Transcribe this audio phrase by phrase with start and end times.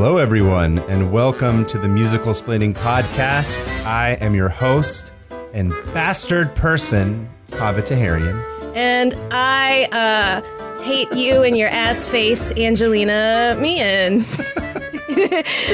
[0.00, 3.68] Hello, everyone, and welcome to the Musical Splaining Podcast.
[3.84, 5.12] I am your host
[5.52, 8.40] and bastard person, Kaveh Taherian.
[8.76, 14.20] And I uh, hate you and your ass face, Angelina Meehan.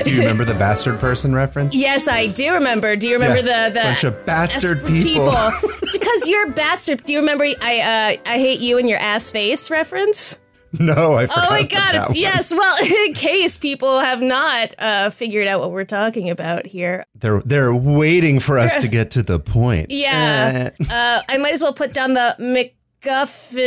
[0.05, 1.75] Do you remember the bastard person reference?
[1.75, 2.97] yes, I do remember.
[2.97, 5.35] Do you remember Yeah, the the bunch of bastard ass people.
[5.37, 7.05] It's because you're bastard.
[7.05, 10.39] Do you remember I uh, I hate you and your ass face reference?
[10.81, 11.47] No, I forgot.
[11.47, 12.17] Oh my god!
[12.17, 12.53] Yes.
[12.53, 17.41] Well, in case people have not uh, figured out what we're talking about here, They're
[17.45, 19.91] they're waiting for us to get to the point.
[19.91, 20.71] Yeah.
[20.81, 20.85] Eh.
[20.93, 22.35] uh, I might as well put down the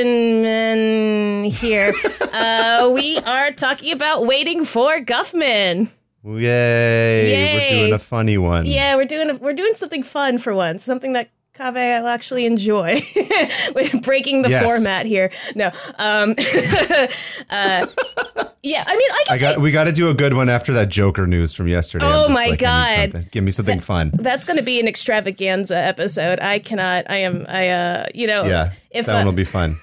[0.08, 1.94] McGuffin here.
[2.34, 5.90] uh, we are talking about waiting for Guffman.
[6.26, 7.54] Yay, Yay.
[7.56, 8.66] We're doing a funny one.
[8.66, 12.46] Yeah, we're doing a, we're doing something fun for once, something that Kaveh will actually
[12.46, 13.00] enjoy.
[14.04, 14.64] Breaking the Yes.
[14.64, 15.32] format here.
[15.56, 16.32] No, um,
[17.50, 17.88] uh,
[18.64, 18.84] yeah.
[18.86, 19.58] I mean, I I got.
[19.60, 22.06] We got to do a good one after that Joker news from yesterday.
[22.08, 23.32] Oh my like, God.
[23.32, 24.12] Give me something fun.
[24.14, 26.40] that's going to be an extravaganza episode.
[26.40, 27.10] I cannot.
[27.10, 27.46] I am.
[27.48, 27.70] I.
[27.70, 28.08] Uh.
[28.14, 28.44] You know.
[28.44, 29.76] Yeah, If that uh, one will be fun.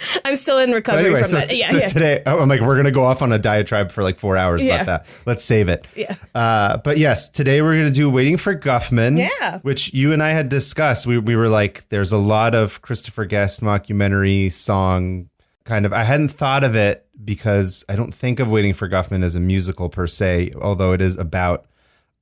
[0.24, 1.52] I'm still in recovery anyway, from so, that.
[1.54, 1.66] Yeah.
[1.66, 1.86] so yeah.
[1.86, 4.64] today, oh, I'm like, we're gonna go off on a diatribe for like four hours
[4.64, 4.82] Yeah.
[4.82, 5.22] about that.
[5.26, 5.86] Let's save it.
[5.96, 6.14] Yeah.
[6.34, 9.58] Uh, but yes, today we're gonna do "Waiting for Guffman." Yeah.
[9.60, 11.06] Which you and I had discussed.
[11.06, 15.28] We we were like, there's a lot of Christopher Guest mockumentary song
[15.64, 15.92] kind of.
[15.92, 19.40] I hadn't thought of it because I don't think of "Waiting for Guffman" as a
[19.40, 21.66] musical per se, although it is about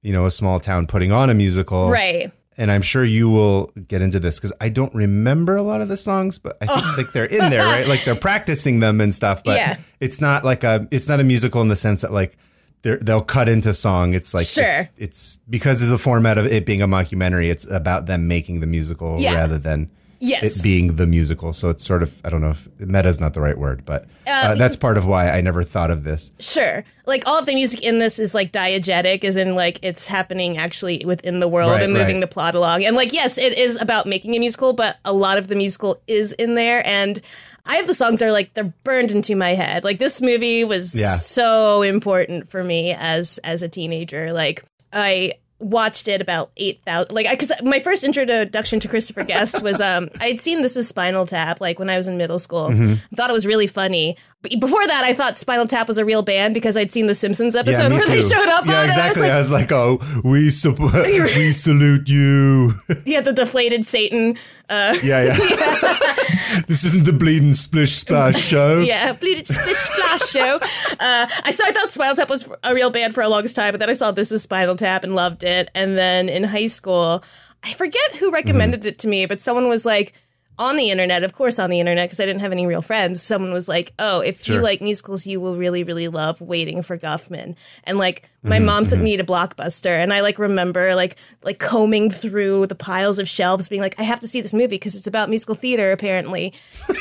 [0.02, 2.30] you know a small town putting on a musical, Right.
[2.58, 5.88] And I'm sure you will get into this because I don't remember a lot of
[5.88, 7.66] the songs, but I think like they're in there, oh.
[7.66, 7.86] right?
[7.86, 9.42] Like they're practicing them and stuff.
[9.44, 9.60] But Oh.
[9.60, 9.76] Yeah.
[10.00, 12.36] it's not like a it's not a musical in the sense that like
[12.82, 14.14] they're, they'll cut into song.
[14.14, 14.64] It's like Sure.
[14.64, 17.50] it's, it's because of the format of it being a mockumentary.
[17.50, 19.34] It's about them making the musical Yeah.
[19.34, 19.90] rather than
[20.20, 20.58] Yes.
[20.58, 21.52] it being the musical.
[21.52, 24.06] So it's sort of I don't know if meta is not the right word, but
[24.26, 26.32] uh, that's part of why I never thought of this.
[26.40, 26.84] Sure.
[27.06, 30.58] Like all of the music in this is like diegetic, as in like it's happening
[30.58, 32.20] actually within the world Right, and moving right.
[32.20, 32.84] the plot along.
[32.84, 36.00] And like, yes, it is about making a musical, but a lot of the musical
[36.06, 36.84] is in there.
[36.86, 37.20] And
[37.64, 39.84] I have the songs that are like they're burned into my head.
[39.84, 41.14] Like this movie was Yeah.
[41.16, 44.32] so important for me as as a teenager.
[44.32, 49.62] Like I watched it about 8000 like I because my first introduction to christopher guest
[49.62, 52.68] was um i'd seen this is spinal tap like when i was in middle school
[52.68, 52.94] Mm-hmm.
[53.14, 56.20] thought it was really funny but before that i thought spinal tap was a real
[56.22, 59.28] band because i'd seen the simpsons episode me where they showed up Yeah, on exactly.
[59.28, 62.72] it I i was was like, oh, we sup- we salute you.
[63.06, 64.36] yeah the deflated satan
[64.68, 65.36] uh Yeah, yeah.
[66.68, 68.80] this isn't the bleeding splish splash show.
[68.80, 70.56] yeah bleeded splish splash show
[71.00, 73.72] uh i so i thought spinal tap was a real band for a longest time
[73.72, 76.66] but then i saw this is spinal tap and loved it and then in high
[76.66, 77.22] school
[77.62, 78.88] i forget who recommended Mm-hmm.
[78.88, 80.12] it to me but someone was like
[80.58, 83.22] on the internet, of course, on the internet, because I didn't have any real friends.
[83.22, 86.96] Someone was like, "Oh, if you like musicals, you will really, really love Waiting for
[86.96, 91.16] Guffman." And like, Mm-hmm, my mom took me to Blockbuster, and I like remember like
[91.42, 94.66] like combing through the piles of shelves, being like, "I have to see this movie
[94.76, 96.52] because it's about musical theater, apparently."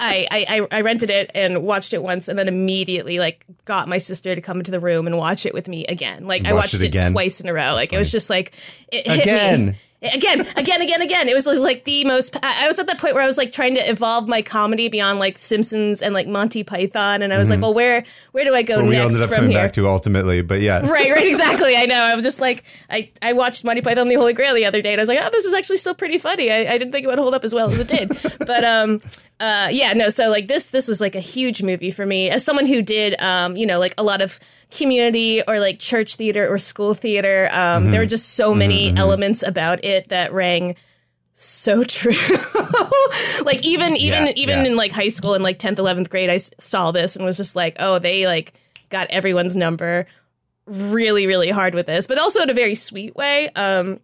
[0.00, 3.98] I, I I- rented it and watched it once, and then immediately like got my
[3.98, 6.24] sister to come into the room and watch it with me again.
[6.24, 7.74] Like I Watched it it, twice in a row.
[7.74, 8.52] Like it was just like
[8.92, 9.66] it hit Again.
[9.66, 9.74] me.
[10.00, 11.28] Again, again, again, again.
[11.28, 12.36] It was like the most.
[12.40, 15.18] I was at that point where I was like trying to evolve my comedy beyond
[15.18, 18.62] like Simpsons and like Monty Python, and I was like, well, where where do I
[18.62, 18.86] go Mm-hmm.
[18.88, 19.62] we next ended up from coming here?
[19.62, 20.88] back to ultimately, but yeah.
[20.88, 21.76] Right, right, exactly.
[21.76, 22.00] I know.
[22.00, 24.80] I was just like, I, I watched Monty Python and the Holy Grail the other
[24.80, 26.52] day, and I was like, oh, this is actually still pretty funny.
[26.52, 28.08] I, I didn't think it would hold up as well as it did,
[28.46, 29.00] but um,
[29.40, 30.08] uh, yeah, no.
[30.08, 33.20] So like this, this was like a huge movie for me as someone who did,
[33.20, 34.38] um, you know, like a lot of
[34.76, 37.48] community or like church theater or school theater.
[37.52, 40.74] Um, there were just so many elements about it that rang
[41.32, 42.12] so true.
[43.44, 44.70] like even even Yeah, even yeah.
[44.72, 47.36] in like high school in like 10th 11th grade I s- saw this and was
[47.36, 48.52] just like, "Oh, they like
[48.90, 50.06] got everyone's number
[50.66, 54.00] really really hard with this, but also in a very sweet way." Um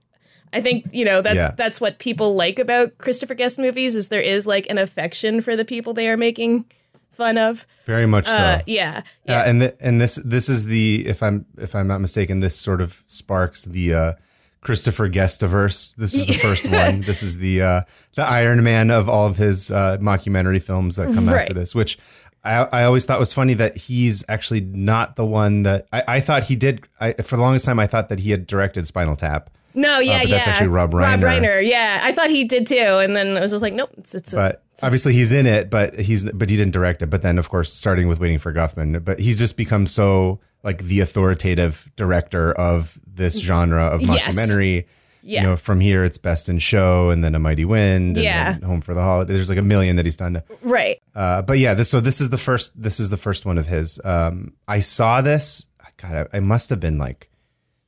[0.54, 1.52] I think, you know, that's Yeah.
[1.56, 5.56] that's what people like about Christopher Guest movies is there is like an affection for
[5.56, 6.64] the people they are making
[7.10, 7.66] fun of.
[7.86, 8.32] Very much so.
[8.36, 9.02] Uh, yeah.
[9.28, 12.56] Uh, and th- and this this is the if I'm if I'm not mistaken, this
[12.56, 14.12] sort of sparks the uh,
[14.60, 15.94] Christopher Guestiverse.
[15.96, 17.00] This is the first one.
[17.02, 17.80] This is the uh,
[18.16, 21.42] the Iron Man of all of his uh, mockumentary films that come Right.
[21.42, 21.98] after this, which.
[22.46, 26.20] I, I always thought was funny that he's actually not the one that I, I
[26.20, 26.86] thought he did.
[27.00, 30.14] I, for the longest time, I thought that he had directed Spinal Tap, No, yeah,
[30.14, 30.34] Uh, but yeah.
[30.36, 31.40] that's actually Rob Rob Reiner.
[31.42, 32.00] Reiner, yeah.
[32.02, 34.36] I thought he did too, and then I was just like, nope, it's it's a,
[34.36, 37.06] but obviously he's in it, but he's but he didn't direct it.
[37.10, 40.78] But then, of course, starting with Waiting for Guffman, but he's just become so like
[40.84, 44.34] the authoritative director of this genre of Yes.
[44.36, 44.84] mockumentary.
[45.26, 45.40] Yeah.
[45.42, 48.52] You know, from here it's Best in Show, and then A Mighty Wind, and Yeah.
[48.52, 49.32] then Home for the Holiday.
[49.32, 50.42] There's like a million that he's done.
[50.62, 51.00] Right.
[51.14, 52.80] Uh, but yeah, this so this is the first.
[52.80, 53.98] This is the first one of his.
[54.04, 55.66] Um, I saw this.
[55.96, 57.30] God, I, I must have been like.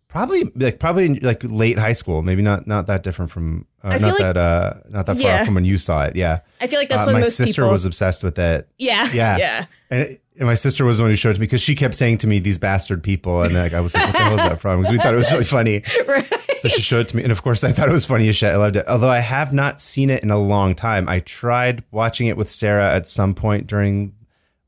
[0.09, 4.03] Probably like probably like late high school, maybe not not that different from uh, not
[4.03, 5.45] like- that uh not that far Yeah.
[5.45, 6.17] from when you saw it.
[6.17, 7.73] Yeah, I feel like that's Uh, when my sister people.
[7.73, 8.69] was obsessed with it.
[8.79, 9.09] yeah.
[9.13, 9.37] Yeah.
[9.39, 9.67] Yeah.
[9.91, 11.75] And, it- and my sister was the one who showed it to me because she
[11.75, 13.43] kept saying to me, these bastard people.
[13.43, 14.81] And like, I was like, what the hell is that from?
[14.81, 15.83] Because we thought it was really funny.
[16.07, 16.31] Right.
[16.59, 17.23] So she showed it to me.
[17.23, 18.53] And of course, I thought it was funny as shit.
[18.53, 18.87] I loved it.
[18.87, 21.09] Although I have not seen it in a long time.
[21.09, 24.13] I tried watching it with Sarah at some point during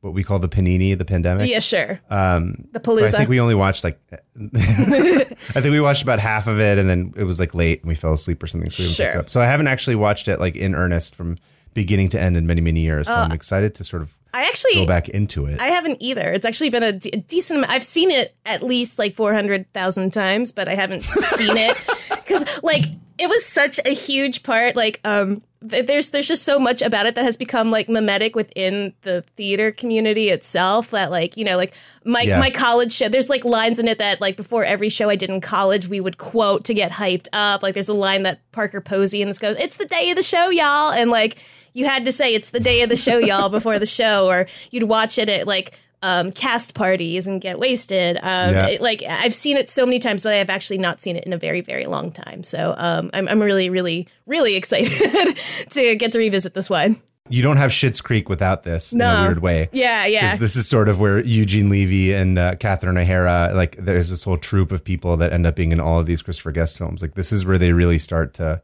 [0.09, 1.49] what we call the panini, the pandemic.
[1.51, 1.61] Yeah.
[1.61, 2.01] Sure.
[2.11, 3.15] Um, the palooza.
[3.15, 5.25] I think we only watched like, I
[5.61, 7.95] think we watched about half of it and then it was like late and we
[7.95, 8.71] fell asleep or something.
[8.71, 9.21] So we didn't pick it Sure.
[9.21, 9.31] up.
[9.31, 11.37] So I haven't actually watched it like in earnest from
[11.75, 13.07] beginning to end in many, many years.
[13.07, 15.61] So I'm excited to sort of I actually go back into it.
[15.61, 16.33] I haven't either.
[16.33, 17.59] It's actually been a, a decent.
[17.59, 17.73] amount.
[17.73, 21.77] I've seen it at least like four hundred thousand times, but I haven't seen it
[22.11, 22.85] because like
[23.19, 24.77] it was such a huge part.
[24.77, 28.95] Like um, there's there's just so much about it that has become like mimetic within
[29.03, 30.91] the theater community itself.
[30.93, 31.75] That like you know like
[32.05, 32.39] my Yeah.
[32.39, 33.09] my college show.
[33.09, 36.01] There's like lines in it that like before every show I did in college we
[36.01, 37.63] would quote to get hyped up.
[37.63, 40.23] Like there's a line that Parker Posey and this goes, "It's the day of the
[40.23, 41.39] show, y'all," and like
[41.75, 44.47] you had to say it's the day of the show, y'all, before the show, or
[44.71, 48.17] you'd watch it at like um, cast parties and get wasted.
[48.19, 48.23] Um,
[48.55, 48.67] Yeah.
[48.69, 51.25] it- like I've seen it so many times, but I have actually not seen it
[51.25, 52.43] in a very, very long time.
[52.45, 55.37] So um, I'm, I'm really, really, really excited
[55.71, 56.97] to get to revisit this one.
[57.31, 59.23] you don't have Schitt's Creek without this in a No.
[59.27, 59.69] weird way.
[59.73, 60.37] Yeah, yeah.
[60.37, 64.39] This is sort of where Eugene Levy and uh, Catherine O'Hara, like, there's this whole
[64.39, 67.03] troop of people that end up being in all of these Christopher Guest films.
[67.03, 68.63] Like, this is where they really start to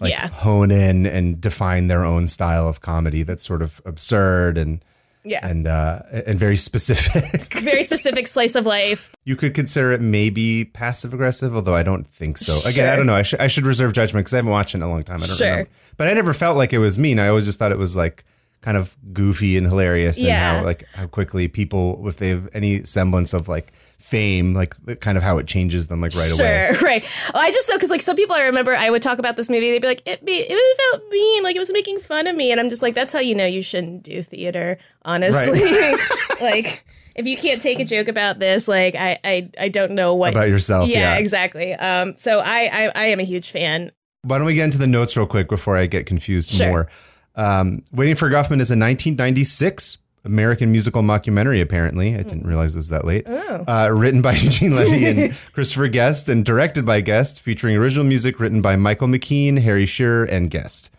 [0.00, 0.26] like Yeah.
[0.28, 4.84] hone in and define their own style of comedy that's sort of absurd and
[5.24, 5.46] Yeah.
[5.46, 7.52] and uh, and very specific.
[7.62, 9.14] very specific slice of life.
[9.24, 12.56] you could consider it maybe passive aggressive, although I don't think so.
[12.68, 13.14] Again, I don't know.
[13.14, 15.22] I should I should reserve judgment because I haven't watched it in a long time.
[15.22, 15.48] I don't Sure.
[15.50, 15.70] remember.
[15.96, 17.18] But I never felt like it was mean.
[17.18, 18.24] I always just thought it was like
[18.62, 22.82] kind of goofy and hilarious and how like how quickly people if they have any
[22.84, 26.70] semblance of like fame, like kind of how it changes them like right sure, away.
[26.74, 27.02] Sure, right.
[27.32, 29.48] Well, I just know because like some people I remember I would talk about this
[29.50, 32.34] movie, they'd be like, it be it felt mean, like it was making fun of
[32.34, 35.60] me, and I'm just like, that's how you know you shouldn't do theater, honestly.
[36.40, 40.14] like if you can't take a joke about this, like I I, I don't know
[40.14, 41.18] what About yourself, Yeah, yeah.
[41.18, 41.74] exactly.
[41.74, 43.92] Um, so I, I I am a huge fan.
[44.22, 46.68] Why don't we get into the notes real quick before I get confused Sure.
[46.68, 46.88] more?
[47.36, 51.62] Um, Waiting for Guffman is a 1996 American musical mockumentary.
[51.62, 53.26] Apparently, I didn't realize it was that late.
[53.26, 58.38] Uh, written by Eugene Levy and Christopher Guest, and directed by Guest, featuring original music
[58.38, 60.90] written by Michael McKean, Harry Shearer, and Guest.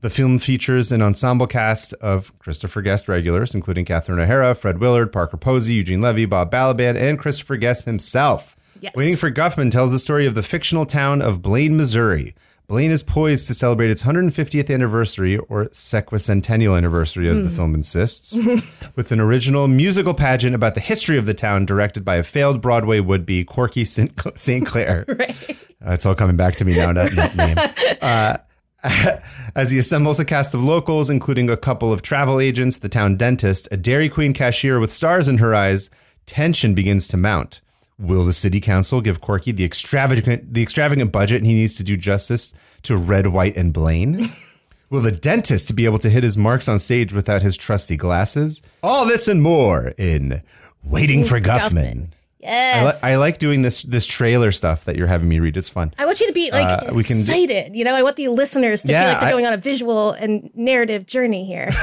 [0.00, 5.12] The film features an ensemble cast of Christopher Guest regulars, including Catherine O'Hara, Fred Willard,
[5.12, 8.56] Parker Posey, Eugene Levy, Bob Balaban, and Christopher Guest himself.
[8.80, 8.94] Yes.
[8.96, 12.34] Waiting for Guffman tells the story of the fictional town of Blaine, Missouri.
[12.68, 18.38] Blaine is poised to celebrate its 150th anniversary, or sequicentennial anniversary, as the film insists,
[18.96, 22.62] with an original musical pageant about the history of the town directed by a failed
[22.62, 24.12] Broadway would be Corky St.
[24.36, 24.66] St.
[24.66, 25.04] Clair.
[25.22, 25.36] Right.
[25.84, 27.56] Uh, it's all coming back to me now, that, that name.
[28.00, 28.38] Uh,
[29.54, 33.16] as he assembles a cast of locals, including a couple of travel agents, the town
[33.16, 35.90] dentist, a Dairy Queen cashier with stars in her eyes,
[36.24, 37.60] tension begins to mount.
[38.02, 41.96] Will the city council give Corky the extravagant the extravagant budget he needs to do
[41.96, 42.52] justice
[42.82, 44.24] to Red, White, and Blaine?
[44.90, 48.60] Will the dentist be able to hit his marks on stage without his trusty glasses?
[48.82, 50.42] All this and more in
[50.84, 52.08] Waiting for Guffman.
[52.08, 53.02] I, Yes.
[53.04, 55.56] li- I like doing this this trailer stuff that you're having me read.
[55.56, 55.94] It's fun.
[55.96, 57.76] I want you to be like Uh, we can do- excited.
[57.76, 59.58] you know, I want the listeners to Yeah, feel like they're I- going on a
[59.58, 61.70] visual and narrative journey here.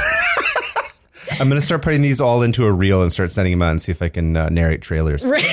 [1.39, 3.71] I'm going to start putting these all into a reel and start sending them out
[3.71, 5.45] and see if I can uh, narrate trailers right.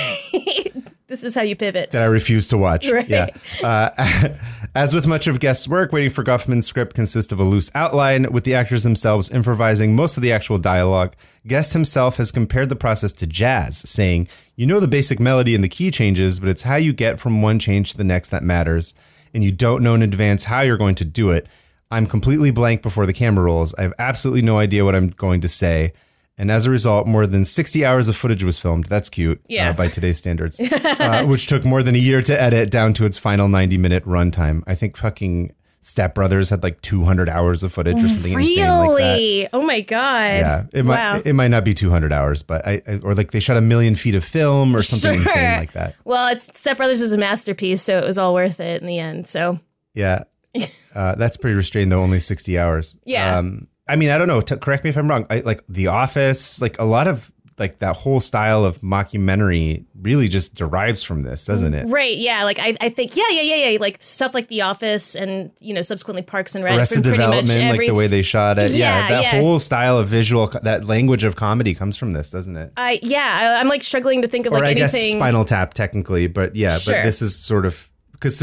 [1.08, 1.92] This is how you pivot.
[1.92, 2.90] that I refuse to watch.
[2.96, 3.08] Right.
[3.08, 3.28] Yeah.
[3.62, 4.28] Uh,
[4.74, 8.32] as with much of Guest's work, Waiting for Guffman's script consists of a loose outline,
[8.32, 11.14] with the actors themselves improvising most of the actual dialogue.
[11.46, 15.62] Guest himself has compared the process to jazz, saying, You know the basic melody and
[15.62, 18.42] the key changes, but it's how you get from one change to the next that
[18.42, 18.94] matters,
[19.34, 21.46] and you don't know in advance how you're going to do it.
[21.90, 23.74] I'm completely blank before the camera rolls.
[23.74, 25.92] I have absolutely no idea what I'm going to say.
[26.38, 28.84] And as a result, more than 60 hours of footage was filmed.
[28.86, 29.70] That's cute Yeah.
[29.70, 33.06] uh, by today's standards, uh, which took more than a year to edit down to
[33.06, 34.62] its final 90 minute runtime.
[34.66, 38.98] I think fucking Step Brothers had like 200 hours of footage or something insane like
[38.98, 39.12] that.
[39.14, 39.48] Really?
[39.52, 40.24] Oh my god.
[40.40, 41.12] Yeah, it wow.
[41.14, 43.60] might it might not be 200 hours, but I, I or like they shot a
[43.60, 45.22] million feet of film or something Sure.
[45.22, 45.94] insane like that.
[46.04, 48.98] Well, it's Step Brothers is a masterpiece, so it was all worth it in the
[48.98, 49.28] end.
[49.28, 49.60] So
[49.94, 50.24] Yeah,
[50.94, 52.02] uh, that's pretty restrained though.
[52.02, 52.98] Only 60 hours.
[53.04, 53.38] Yeah.
[53.38, 54.40] Um, I mean, I don't know.
[54.40, 55.26] T- correct me if I'm wrong.
[55.30, 60.28] I, like The Office, like a lot of like that whole style of mockumentary really
[60.28, 61.86] just derives from this, doesn't it?
[61.88, 62.16] Right.
[62.16, 62.44] Yeah.
[62.44, 63.16] Like I, I think.
[63.16, 63.24] Yeah.
[63.30, 63.40] Yeah.
[63.42, 63.70] Yeah.
[63.70, 63.78] Yeah.
[63.80, 66.76] Like stuff like The Office and you know subsequently Parks and Rec.
[66.78, 68.72] Arrested and pretty much Development, every- like the way they shot it.
[68.72, 69.40] Yeah, Yeah, that yeah.
[69.40, 72.72] whole style of visual, that language of comedy comes from this, doesn't it?
[72.76, 73.54] I yeah.
[73.56, 75.18] I, I'm like struggling to think of or like I guess anything.
[75.18, 76.94] Spinal Tap technically, but yeah, Sure.
[76.94, 77.88] but this is sort of
[78.20, 78.38] because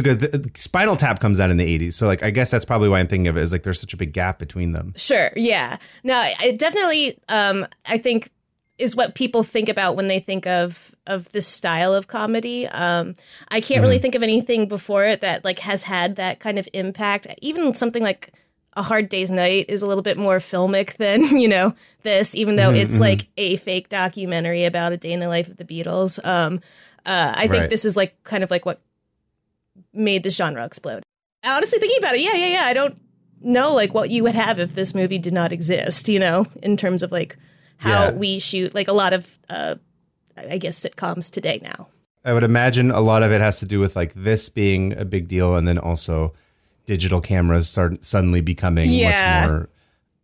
[0.55, 3.07] Spinal Tap comes out in the '80s, so like I guess that's probably why I'm
[3.07, 4.93] thinking of it is like there's such a big gap between them.
[4.95, 5.31] Sure.
[5.35, 5.77] Yeah.
[6.03, 7.17] No, it definitely.
[7.29, 8.29] Um, I think
[8.79, 12.65] is what people think about when they think of of this style of comedy.
[12.67, 13.13] Um,
[13.49, 16.67] I can't really think of anything before it that like has had that kind of
[16.73, 17.27] impact.
[17.41, 18.33] Even something like
[18.75, 22.55] a hard day's night is a little bit more filmic than you know this, even
[22.55, 26.19] though it's like a fake documentary about a day in the life of the Beatles.
[26.25, 26.59] Um,
[27.05, 27.69] uh, I think Right.
[27.69, 28.81] this is like kind of like what
[29.93, 31.03] made the genre explode.
[31.45, 32.63] Honestly, thinking about it, yeah, yeah, yeah.
[32.65, 32.97] I don't
[33.41, 36.07] know like what you would have if this movie did not exist.
[36.09, 37.38] You know, in terms of like
[37.77, 38.12] how Yeah.
[38.12, 39.75] we shoot like a lot of uh,
[40.38, 41.88] I guess sitcoms today now.
[42.25, 45.03] I would imagine a lot of it has to do with like this being a
[45.05, 46.33] big deal, and then also
[46.85, 49.41] digital cameras start suddenly becoming Yeah.
[49.41, 49.69] much more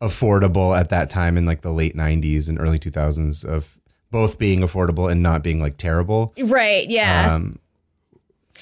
[0.02, 3.78] affordable at that time in like the late '90s and early 2000s of
[4.12, 6.34] both being affordable and not being like terrible.
[6.42, 6.90] Right.
[6.90, 7.36] Yeah.
[7.36, 7.60] Um,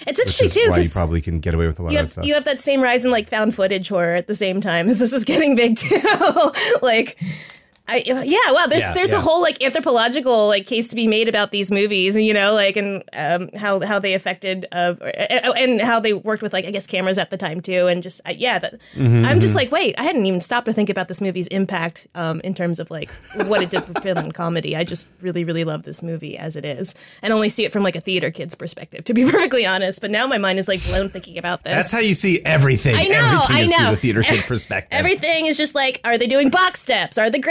[0.06, 2.12] it's interesting too why you probably can get away with a lot you of have
[2.12, 2.26] stuff.
[2.26, 5.00] you have that same rise in like found footage horror at the same time as
[5.00, 6.02] this is getting big too.
[6.82, 7.18] like.
[7.90, 8.66] I, yeah, wow.
[8.68, 9.18] There's Yeah, there's yeah.
[9.18, 12.76] a whole like anthropological like case to be made about these movies, you know, like
[12.76, 14.96] and um, how how they affected uh,
[15.56, 18.20] and how they worked with like I guess cameras at the time too, and just
[18.28, 21.08] uh, yeah, that, Mm-hmm, I'm just like wait, I hadn't even stopped to think about
[21.08, 23.10] this movie's impact um, in terms of like
[23.46, 24.76] what it did for film and comedy.
[24.76, 27.84] I just really really love this movie as it is, and only see it from
[27.84, 30.02] like a theater kid's perspective, to be perfectly honest.
[30.02, 31.74] But now my mind is like blown thinking about this.
[31.74, 32.96] That's how you see everything.
[32.98, 33.92] I know, everything I is know.
[33.92, 34.98] the theater kid perspective.
[34.98, 37.18] Everything is just like, are they doing box steps?
[37.18, 37.42] Are the they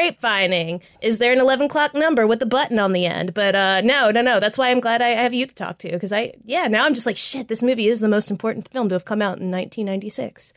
[1.00, 3.35] Is there an 11 o'clock number with a button on the end?
[3.35, 4.40] But uh, no, no, no.
[4.40, 5.90] That's why I'm glad I have you to talk to.
[5.90, 8.88] Because I, yeah, now I'm just like, shit, this movie is the most important film
[8.88, 10.52] to have come out in 1996.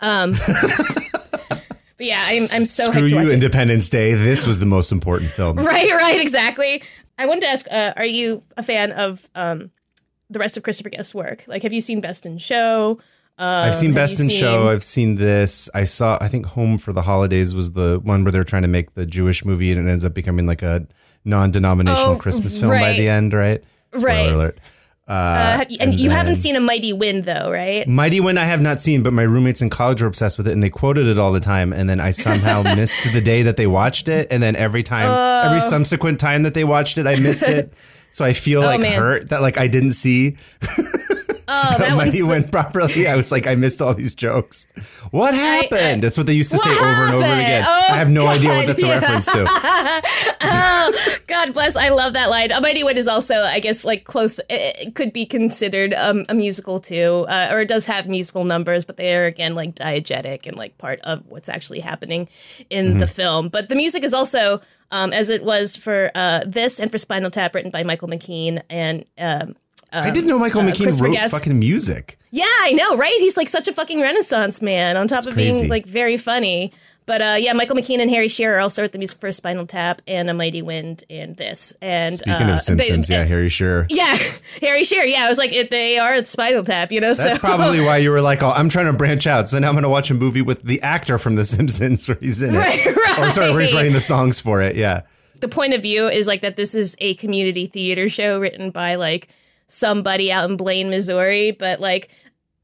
[0.00, 0.32] Um,
[1.96, 3.30] but yeah, I'm, I'm so Screw you.
[3.30, 4.14] Independence Day.
[4.14, 5.56] This was the most important film.
[5.70, 6.82] Right, right, exactly.
[7.18, 9.70] I wanted to ask, uh, are you a fan of um,
[10.30, 11.44] the rest of Christopher Guest's work?
[11.46, 12.98] Like, have you seen Best in Show?
[13.40, 14.68] I've seen Best you in Show.
[14.68, 15.70] I've seen this.
[15.74, 16.18] I saw.
[16.20, 19.06] I think Home for the Holidays was the one where they're trying to make the
[19.06, 20.86] Jewish movie, and it ends up becoming like a
[21.24, 23.32] non-denominational Oh, Christmas film by the end.
[23.32, 23.62] Right.
[23.94, 24.28] Spoiler Right.
[24.32, 24.58] alert.
[25.08, 27.86] Uh, you- and, and you haven't seen A Mighty Wind, though, right?
[27.88, 30.52] Mighty Wind I have not seen, but my roommates in college were obsessed with it,
[30.52, 31.72] and they quoted it all the time.
[31.72, 35.06] And then I somehow missed the day that they watched it, and then every time,
[35.08, 35.48] Oh.
[35.48, 37.72] every subsequent time that they watched it, I missed it.
[38.12, 38.98] So I feel like man.
[38.98, 40.36] hurt that like I didn't see
[41.52, 43.08] Oh, that one's Mighty the- Wind properly.
[43.08, 44.68] I was like, I missed all these jokes.
[45.10, 46.02] What happened?
[46.02, 47.64] That's what they used to say What over and over again.
[47.66, 48.98] Oh, I have no idea what that's yeah.
[48.98, 49.44] a reference to.
[51.26, 51.76] God bless.
[51.76, 52.50] I love that line.
[52.52, 54.38] A Mighty Wind is also, I guess, like close.
[54.50, 58.44] It, it could be considered um, a musical too, uh, or it does have musical
[58.44, 62.28] numbers, but they are again like diegetic and like part of what's actually happening
[62.68, 62.98] in Mm-hmm.
[63.00, 63.48] the film.
[63.48, 67.30] But the music is also, um, as it was for uh, this and for Spinal
[67.30, 69.04] Tap, written by Michael McKean and.
[69.18, 69.54] Um,
[69.92, 72.18] I didn't know Michael McKean Christopher wrote fucking music.
[72.30, 73.16] Yeah, I know, right?
[73.18, 75.60] He's like such a fucking renaissance man on top of crazy.
[75.60, 76.72] being like very funny.
[77.06, 80.00] But uh, yeah, Michael McKean and Harry Shearer also wrote the music for Spinal Tap
[80.06, 81.74] and A Mighty Wind and this.
[81.82, 83.86] And Speaking uh, of Simpsons, they- yeah, Harry Shearer.
[83.90, 84.16] yeah,
[84.60, 85.06] Harry Shearer.
[85.06, 87.12] Yeah, I was like, it, they are Spinal Tap, you know.
[87.12, 89.48] That's so probably why you were like, oh, I'm trying to branch out.
[89.48, 92.18] So now I'm going to watch a movie with the actor from The Simpsons where
[92.20, 92.58] he's in it.
[92.58, 93.18] Right, right.
[93.18, 94.76] Or sorry, where he's writing the songs for it.
[94.76, 95.02] Yeah.
[95.40, 96.54] the point of view is like that.
[96.54, 99.26] This is a community theater show written by like
[99.72, 102.10] somebody out in Blaine, Missouri, but like.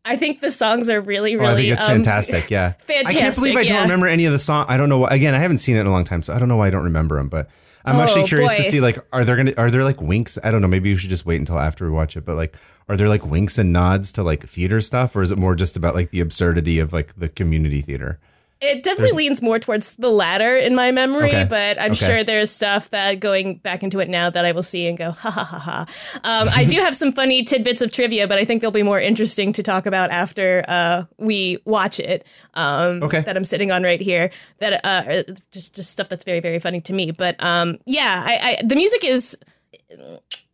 [0.08, 1.48] I think the songs are really, really.
[1.48, 2.48] Oh, I think it's um, fantastic.
[2.50, 2.74] Yeah.
[2.74, 3.16] fantastic.
[3.16, 4.64] I can't believe I don't remember any of the song.
[4.68, 4.98] I don't know.
[4.98, 6.68] why- Again, I haven't seen it in a long time, so I don't know why
[6.68, 7.28] I don't remember them.
[7.28, 7.50] But
[7.84, 10.38] I'm actually Oh, curious to see like, are there gonna are there like winks?
[10.44, 10.68] I don't know.
[10.68, 12.24] Maybe we should just wait until after we watch it.
[12.24, 12.54] But like,
[12.88, 15.76] are there like winks and nods to like theater stuff, or is it more just
[15.76, 18.20] about like the absurdity of like the community theater?
[18.58, 21.44] It definitely leans more towards the latter in my memory, Okay.
[21.44, 22.06] but I'm Okay.
[22.06, 25.10] sure there's stuff that going back into it now that I will see and go,
[25.10, 25.80] ha ha ha ha.
[26.24, 28.98] Um, I do have some funny tidbits of trivia, but I think they'll be more
[28.98, 32.26] interesting to talk about after uh, we watch it.
[32.54, 33.20] Um, Okay.
[33.20, 34.30] That I'm sitting on right here.
[34.60, 35.22] That uh,
[35.52, 37.10] just just stuff that's very very funny to me.
[37.10, 39.36] But um, yeah, I, I the music is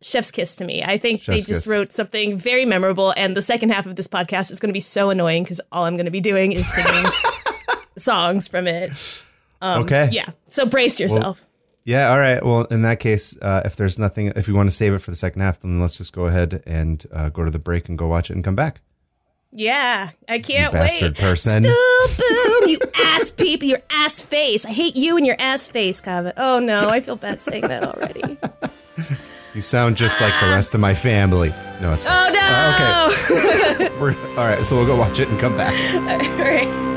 [0.01, 0.83] chef's kiss to me.
[0.83, 1.67] I think Chef's they just kiss.
[1.67, 4.79] wrote something very memorable, and the second half of this podcast is going to be
[4.81, 7.05] so annoying because all I'm going to be doing is singing
[7.97, 8.91] songs from it.
[9.61, 10.03] okay.
[10.03, 11.45] Um, Yeah, so brace yourself.
[11.85, 12.11] Yeah.
[12.11, 12.43] All right.
[12.43, 15.11] Well, in that case, uh, if there's nothing, if we want to save it for
[15.11, 17.97] the second half, then let's just go ahead and uh, go to the break and
[17.97, 18.79] go watch it and come back.
[19.55, 21.21] Yeah, I can't bastard wait.
[21.21, 21.63] person.
[21.63, 24.65] Boom, you ass people, your ass face.
[24.65, 26.33] I hate you and your ass face, Kavit.
[26.37, 28.37] Oh no, I feel bad saying that already.
[29.53, 31.53] You sound just like the rest of my family.
[31.79, 32.33] No, it's fine.
[32.35, 33.85] Oh no!
[33.85, 33.89] okay.
[34.01, 35.73] We're, all right, so we'll go watch it and come back.
[35.95, 36.92] All right.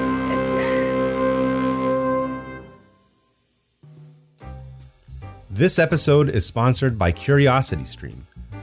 [5.56, 8.18] This episode is sponsored by CuriosityStream,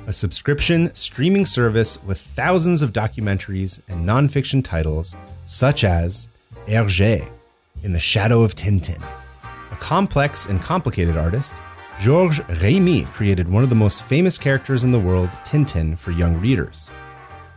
[0.06, 6.28] a subscription streaming service with thousands of documentaries and nonfiction titles, such as
[6.68, 7.32] Hergé,
[7.82, 9.02] In the Shadow of Tintin.
[9.72, 11.56] A complex and complicated artist,
[12.00, 16.40] Georges Remi created one of the most famous characters in the world, Tintin, for young
[16.40, 16.92] readers.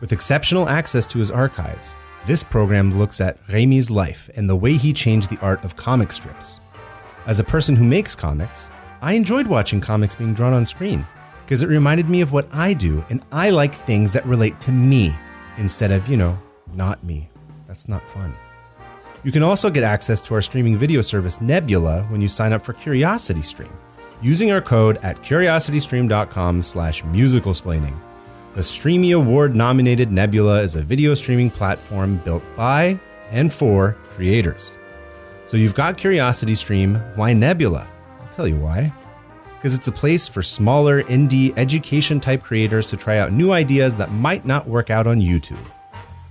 [0.00, 4.78] With exceptional access to his archives, this program looks at Remi's life and the way
[4.78, 6.61] he changed the art of comic strips.
[7.26, 8.71] As a person who makes comics,
[9.06, 11.06] I enjoyed watching comics being drawn on screen
[11.44, 14.72] because it reminded me of what I do, and I like things that relate to
[14.72, 15.14] me
[15.58, 16.36] instead of, you know,
[16.75, 17.28] not me.
[17.68, 18.34] That's not fun.
[19.22, 22.64] You can also get access to our streaming video service Nebula when you sign up
[22.64, 23.70] for CuriosityStream
[24.22, 27.96] using our code at curiositystream.com slash musicalsplaining.
[28.54, 32.98] The Streamy Award nominated Nebula is a video streaming platform built by
[33.30, 34.76] and for creators.
[35.44, 37.86] So you've got CuriosityStream, why Nebula?
[38.37, 38.93] Tell you why.
[39.55, 43.97] Because it's a place for smaller indie education type creators to try out new ideas
[43.97, 45.57] that might not work out on YouTube.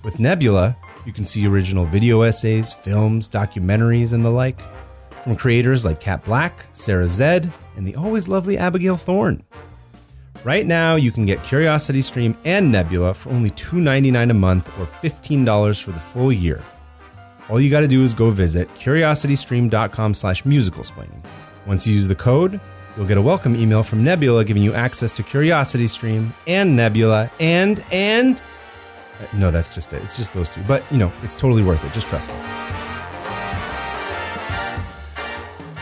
[0.04, 4.60] With Nebula, you can see original video essays, films, documentaries, and the like
[5.24, 9.42] from creators like Kat Blaque, Sarah Zed, and the always lovely Abigail Thorn.
[10.44, 15.82] Right now, you can get CuriosityStream and Nebula for only $2.99 a month or $15
[15.82, 16.64] for the full year.
[17.50, 21.26] All you got to do is go visit curiositystream.com slash musicalsplaining.
[21.66, 22.60] Once you use the code,
[22.96, 27.84] you'll get a welcome email from Nebula giving you access to CuriosityStream and Nebula and,
[27.92, 28.42] and,
[29.34, 30.04] no, that's just it.
[30.04, 30.62] It's just those two.
[30.64, 31.94] But, you know, it's totally worth it.
[31.94, 32.36] Just trust me.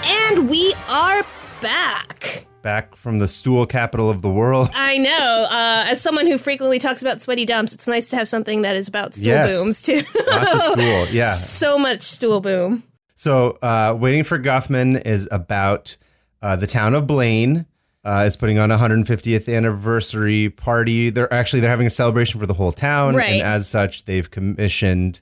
[0.05, 1.23] And we are
[1.61, 2.45] back.
[2.61, 4.69] Back from the stool capital of the world.
[4.75, 5.47] I know.
[5.49, 8.75] Uh, as someone who frequently talks about sweaty dumps, it's nice to have something that
[8.75, 9.61] is about stool Yes.
[9.63, 10.01] booms too.
[10.27, 11.05] Lots of stool.
[11.11, 11.33] Yeah.
[11.33, 12.83] so much stool boom.
[13.23, 15.95] So, uh, Waiting for Guffman is about
[16.41, 17.65] uh, the town of Blaine.
[18.03, 21.09] Uh, is putting on a 150th anniversary party.
[21.09, 23.35] They're actually they're having a celebration for the whole town, Right.
[23.35, 25.21] and as such, they've commissioned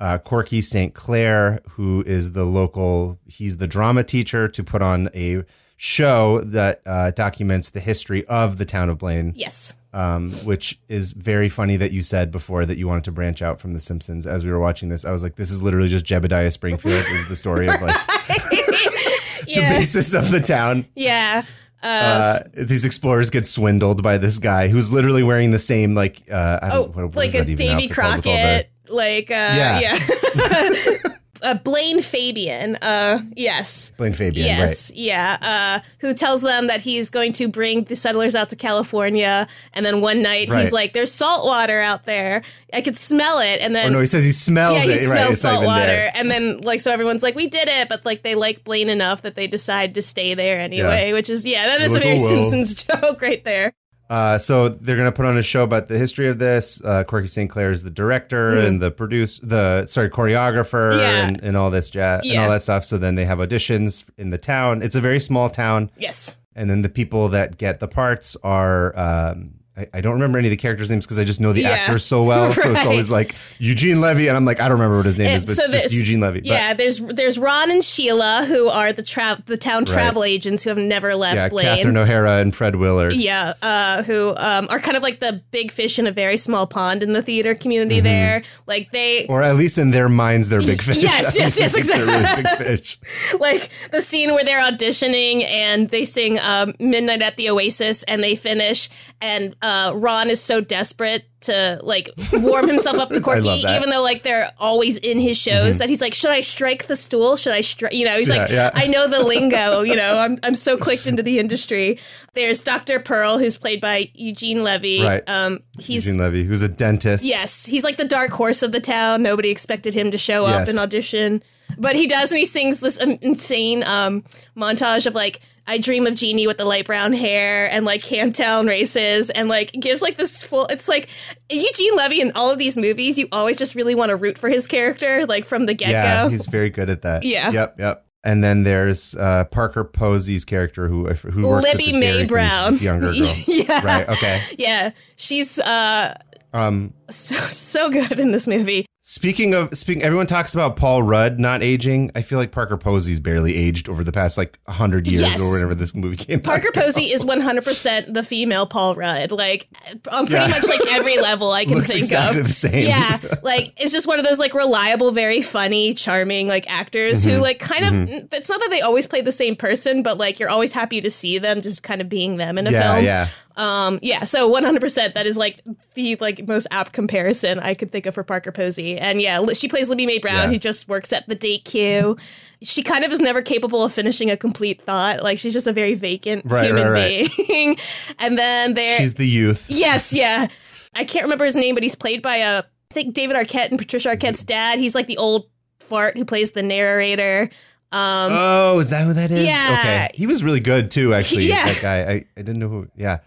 [0.00, 0.94] uh, Corky St.
[0.94, 3.18] Clair, who is the local.
[3.26, 5.42] He's the drama teacher to put on a
[5.84, 9.74] show that uh, documents the history of the town of Blaine Yes.
[9.92, 13.58] um, which is very funny that you said before that you wanted to branch out
[13.58, 14.24] from The Simpsons.
[14.24, 17.28] As we were watching this, I was like, this is literally just Jebediah Springfield is
[17.28, 17.96] the story of like
[18.28, 19.76] the Yeah.
[19.76, 20.86] basis of the town.
[20.94, 21.42] Yeah.
[21.82, 26.22] Uh, Uh, these explorers get swindled by this guy who's literally wearing the same like
[26.30, 28.68] uh, I oh, don't, what, what like a Davy outfit called with all the- Crockett.
[28.88, 29.80] Like, uh, Yeah.
[29.80, 30.92] yeah.
[31.42, 32.76] uh, Blaine Fabian.
[32.76, 33.92] Uh, yes.
[33.96, 35.36] Blaine Fabian, Yes, yeah.
[35.82, 39.84] Uh, who tells them that he's going to bring the settlers out to California, and
[39.84, 40.60] then one night Right.
[40.60, 42.42] he's like, "There's salt water out there.
[42.72, 45.08] I could smell it." And then Or no, he says he smells yeah, he it.
[45.08, 46.10] smells right, salt water, there.
[46.14, 49.22] and then like so everyone's like, "We did it," but like they like Blaine enough
[49.22, 52.18] that they decide to stay there anyway, which is yeah, that is like, a very
[52.18, 53.72] "Oh, well." Simpsons joke right there.
[54.10, 56.82] Uh, so they're gonna put on a show about the history of this.
[56.84, 57.48] Uh, Corky St.
[57.48, 60.98] Clair is the director and the produce, the sorry choreographer, Mm-hmm.
[61.00, 61.26] Yeah.
[61.28, 62.84] and, and all this jazz and all that stuff.
[62.84, 64.82] So then they have auditions in the town.
[64.82, 66.36] It's a very small town, Yes.
[66.54, 68.92] and then the people that get the parts are.
[68.98, 71.62] Um, I, I don't remember any of the characters' names because I just know the
[71.62, 71.70] Yeah.
[71.70, 72.52] actors so well.
[72.52, 75.30] So it's always like Eugene Levy, and I'm like, I don't remember what his name
[75.30, 76.40] is, but so it's just Eugene Levy.
[76.40, 80.62] But- Yeah, there's there's Ron and Sheila who are the tra- the town travel agents
[80.64, 81.64] who have never left yeah, Blaine.
[81.76, 83.14] Catherine O'Hara and Fred Willard.
[83.14, 86.66] Yeah, uh, who um, are kind of like the big fish in a very small
[86.66, 88.04] pond in the theater community Mm-hmm.
[88.04, 88.42] there.
[88.66, 91.02] Like they, Or at least in their minds, they're big fish.
[91.02, 92.98] Yes, yes, yes, They're really big fish.
[93.40, 98.22] like the scene where they're auditioning and they sing um, "Midnight at the Oasis" and
[98.22, 98.90] they finish,
[99.22, 103.42] and uh, Ron is so desperate to like warm himself up to Corky.
[103.42, 103.76] Mm-hmm.
[103.76, 106.96] even though like they're always in his shows, that he's like, "Should I strike the
[106.96, 107.36] stool?
[107.36, 108.70] Should I strike?" You know, he's Yeah, like, yeah.
[108.74, 111.98] "I know the lingo." You know, I'm I'm so clicked into the industry.
[112.34, 112.98] There's Dr.
[113.00, 115.02] Pearl, who's played by Eugene Levy.
[115.02, 115.22] Right.
[115.28, 117.24] Um, he's Eugene Levy, who's a dentist.
[117.24, 119.22] Yes, he's like the dark horse of the town.
[119.22, 120.70] Nobody expected him to show up Yes.
[120.70, 121.42] and audition,
[121.78, 124.24] but he does, and he sings this um, insane um,
[124.56, 128.68] montage of like "I Dream of Jeannie with the light brown hair" and like Camptown
[128.68, 130.66] races, and like gives like this full.
[130.66, 131.08] It's like
[131.50, 133.18] Eugene Levy in all of these movies.
[133.18, 135.92] You always just really want to root for his character, like from the get go.
[135.92, 137.24] Yeah, he's very good at that.
[137.24, 137.50] Yeah.
[137.50, 138.06] Yep, yep.
[138.24, 142.26] And then there's uh, Parker Posey's character who who works Libby at the Mae Dairy
[142.26, 142.70] Brown.
[142.70, 143.34] She's younger girl.
[143.48, 144.08] yeah, Right.
[144.08, 144.40] Okay.
[144.58, 144.90] yeah.
[145.16, 146.14] She's uh
[146.52, 148.86] Um, so so good in this movie.
[149.04, 152.12] Speaking of speaking, everyone talks about Paul Rudd not aging.
[152.14, 155.40] I feel like Parker Posey's barely aged over the past like hundred years Yes.
[155.40, 156.44] or whenever this movie came out.
[156.44, 159.32] Parker Posey is 100% the female Paul Rudd.
[159.32, 159.66] Like
[160.08, 160.46] on pretty Yeah.
[160.46, 162.46] much like every level I can Looks think exactly of.
[162.46, 162.86] the same.
[162.86, 167.36] Yeah, like it's just one of those like reliable, very funny, charming like actors Mm-hmm.
[167.38, 168.28] who like kind of.
[168.32, 171.10] It's not that they always play the same person, but like you're always happy to
[171.10, 173.04] see them just kind of being them in a yeah, film.
[173.04, 173.28] yeah.
[173.56, 175.60] Um, yeah, so 100% that is like
[175.94, 178.98] the like most apt comparison I could think of for Parker Posey.
[178.98, 180.46] And yeah, she plays Libby Mae Brown Yeah.
[180.48, 182.18] who just works at the DQ.
[182.62, 185.22] She kind of is never capable of finishing a complete thought.
[185.22, 187.46] Like she's just a very vacant Right, human right, right.
[187.48, 187.76] being.
[188.18, 189.66] and then there She's the youth.
[189.68, 190.48] Yes, yeah.
[190.94, 193.78] I can't remember his name, but he's played by a I think David Arquette and
[193.78, 194.78] Patricia Arquette's dad.
[194.78, 195.46] He's like the old
[195.80, 197.50] fart who plays the narrator.
[197.90, 199.46] Um, Oh, is that who that is?
[199.46, 199.76] Yeah.
[199.80, 200.10] Okay.
[200.14, 201.46] He was really good too, actually.
[201.48, 201.64] Yeah.
[201.66, 201.98] That guy.
[202.00, 202.88] I, I didn't know who.
[202.96, 203.18] Yeah.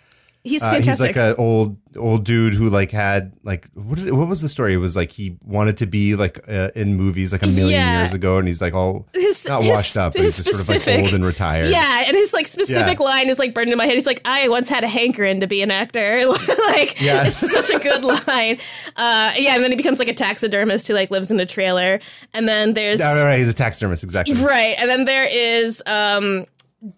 [0.45, 4.27] He's Uh, he's like an old old dude who like had like what did, what
[4.27, 4.73] was the story?
[4.73, 7.97] It was like he wanted to be like uh, in movies like a million Yeah.
[7.99, 10.61] years ago, and he's like all His- not his- washed up, he's his just sort
[10.61, 11.69] of like specific- old and retired.
[11.69, 13.05] Yeah, and his like specific Yeah.
[13.05, 13.93] line is like burned in my head.
[13.93, 16.25] He's like, "I once had a hankering to be an actor."
[16.67, 17.27] like, Yeah.
[17.27, 18.57] it's such a good line.
[18.95, 21.99] Uh, yeah, and then he becomes like a taxidermist who like lives in a trailer.
[22.33, 23.39] And then there's Yeah, right, right.
[23.39, 24.35] He's a taxidermist, exactly.
[24.35, 26.45] right, and then there is um,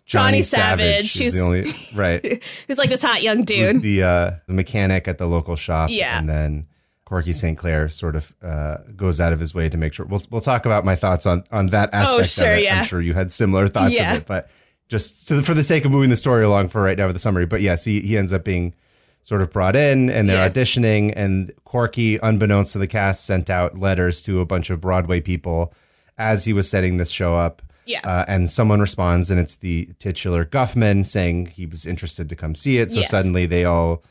[0.06, 1.64] Johnny Savage, who's who's the only
[1.96, 2.44] right.
[2.68, 3.82] who's like this hot young dude.
[3.82, 5.90] the uh, the mechanic at the local shop?
[5.90, 6.20] Yeah.
[6.20, 6.68] and then
[7.06, 7.58] Corky St.
[7.58, 10.06] Clair sort of uh, goes out of his way to make sure.
[10.06, 12.20] We'll we'll talk about my thoughts on on that aspect.
[12.20, 12.64] Oh, sure, of it.
[12.64, 12.80] yeah.
[12.80, 14.14] I'm sure you had similar thoughts Yeah.
[14.16, 14.50] of it, but
[14.90, 17.20] just to, for the sake of moving the story along for right now with the
[17.20, 17.46] summary.
[17.46, 18.74] But yes, he he ends up being
[19.22, 20.50] sort of brought in and they're Yeah.
[20.50, 25.20] auditioning and Corky unbeknownst to the cast sent out letters to a bunch of Broadway
[25.22, 25.74] people
[26.18, 28.02] as he was setting this show up Yeah.
[28.04, 32.54] uh, and someone responds and it's the titular Guffman saying he was interested to come
[32.54, 33.10] see it so Yes.
[33.10, 34.04] suddenly they all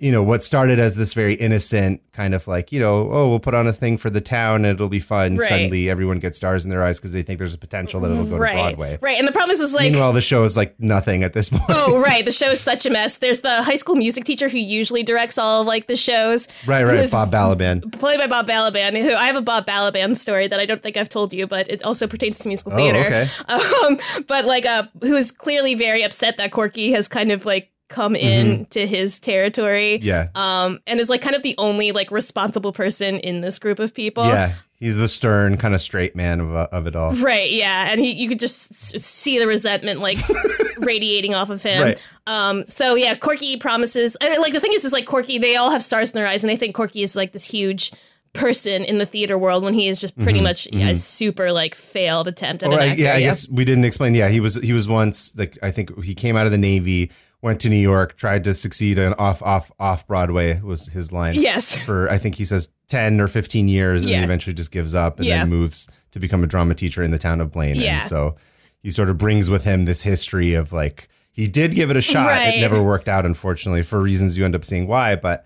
[0.00, 3.38] you know what started as this very innocent kind of like you know oh we'll
[3.40, 5.48] put on a thing for the town and it'll be fun Right.
[5.48, 8.24] suddenly everyone gets stars in their eyes because they think there's a potential that it'll
[8.26, 9.18] go right, to Broadway right.
[9.18, 9.92] And the problem is, is like.
[9.92, 12.86] meanwhile the show is like nothing at this point Oh right, the show is such
[12.86, 13.18] a mess.
[13.18, 16.48] There's the high school music teacher who usually directs all of like the shows.
[16.66, 19.00] right right Bob Balaban played by Bob Balaban.
[19.00, 21.70] Who I have a Bob Balaban story that I don't think I've told you, but
[21.70, 23.06] it also pertains to musical Oh, theater.
[23.06, 23.26] okay.
[23.86, 27.70] Um, but like, uh, who is clearly very upset that Corky has kind of like
[27.88, 29.98] come in to his territory.
[29.98, 30.06] Mm-hmm.
[30.06, 33.78] yeah Um, and is like kind of the only like responsible person in this group
[33.78, 34.24] of people.
[34.24, 37.90] yeah he's the stern kind of straight man of, uh, of it all Right, yeah,
[37.90, 40.18] and he you could just see the resentment like
[40.78, 41.82] radiating off of him.
[41.82, 42.02] Right.
[42.26, 44.16] Um, so yeah, Corky promises.
[44.16, 46.42] And like the thing is, is like Corky, they all have stars in their eyes,
[46.44, 47.92] and they think Corky is like this huge
[48.32, 52.28] person in the theater world when he is just pretty much a super like failed
[52.28, 53.02] attempt at Mm-hmm, Or an actor.
[53.02, 54.14] yeah, I guess we didn't explain.
[54.14, 57.10] Yeah, he was he was once like I think he came out of the Navy,
[57.42, 61.34] went to New York, tried to succeed in off off off Broadway was his line.
[61.34, 61.76] Yes.
[61.86, 64.18] For I think he says ten or fifteen years, and Yeah.
[64.18, 65.38] he eventually just gives up and Yeah.
[65.40, 67.76] then moves to become a drama teacher in the town of Blaine.
[67.76, 67.94] Yeah.
[68.00, 68.36] And so
[68.82, 72.00] he sort of brings with him this history of like he did give it a
[72.00, 72.28] shot.
[72.28, 72.54] Right.
[72.54, 75.16] It never worked out, unfortunately, for reasons you end up seeing why.
[75.16, 75.44] But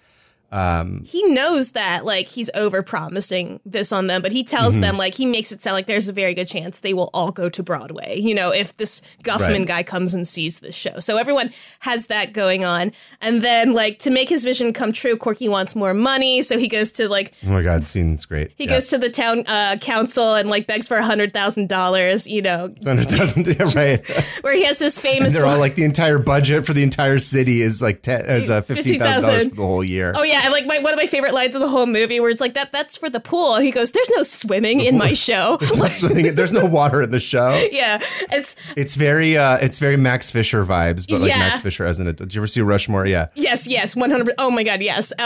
[0.53, 4.81] he knows that like he's over promising this on them, but he tells Mm-hmm.
[4.83, 7.31] them like he makes it sound like there's a very good chance they will all
[7.31, 8.19] go to Broadway.
[8.19, 9.67] You know, if this Guffman Right.
[9.67, 12.93] guy comes and sees this show, so everyone has that going on.
[13.21, 16.69] And then like to make his vision come true, Corky wants more money, so he
[16.69, 18.53] goes to like oh my god, scene's great.
[18.57, 22.27] he goes to the town uh, council and like begs for a hundred thousand dollars.
[22.27, 24.07] You know, Thunder doesn't yeah, right.
[24.43, 25.33] where he has this famous.
[25.33, 28.63] They're all like the entire budget for the entire city is like ten, is uh,
[28.63, 30.13] fifteen thousand dollars for the whole year.
[30.15, 32.31] Oh yeah, and like my, one of my favorite lines of the whole movie, where
[32.31, 32.73] it's like that.
[32.73, 33.55] That's for the pool.
[33.55, 36.35] And he goes, "There's no swimming in my show." There's no swimming.
[36.35, 37.51] There's no water in the show.
[37.73, 37.99] yeah,
[38.33, 41.39] it's It's very uh it's very Max Fischer vibes, but like Yeah.
[41.39, 42.29] Max Fischer as an adult.
[42.31, 43.07] Did you ever see Rushmore?
[43.07, 43.29] Yeah.
[43.35, 44.35] yes, yes, one hundred.
[44.39, 45.13] Oh my god, yes.
[45.19, 45.23] Uh,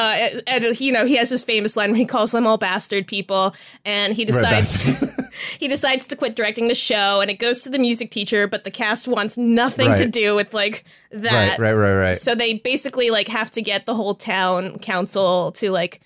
[0.47, 3.07] and, and you know he has his famous line where he calls them all bastard
[3.07, 4.85] people, and he decides
[5.59, 8.65] he decides to quit directing the show, and it goes to the music teacher, but
[8.65, 11.59] the cast wants nothing to do with like that.
[11.59, 12.17] Right, right, right, right.
[12.17, 16.01] So they basically like have to get the whole town council to like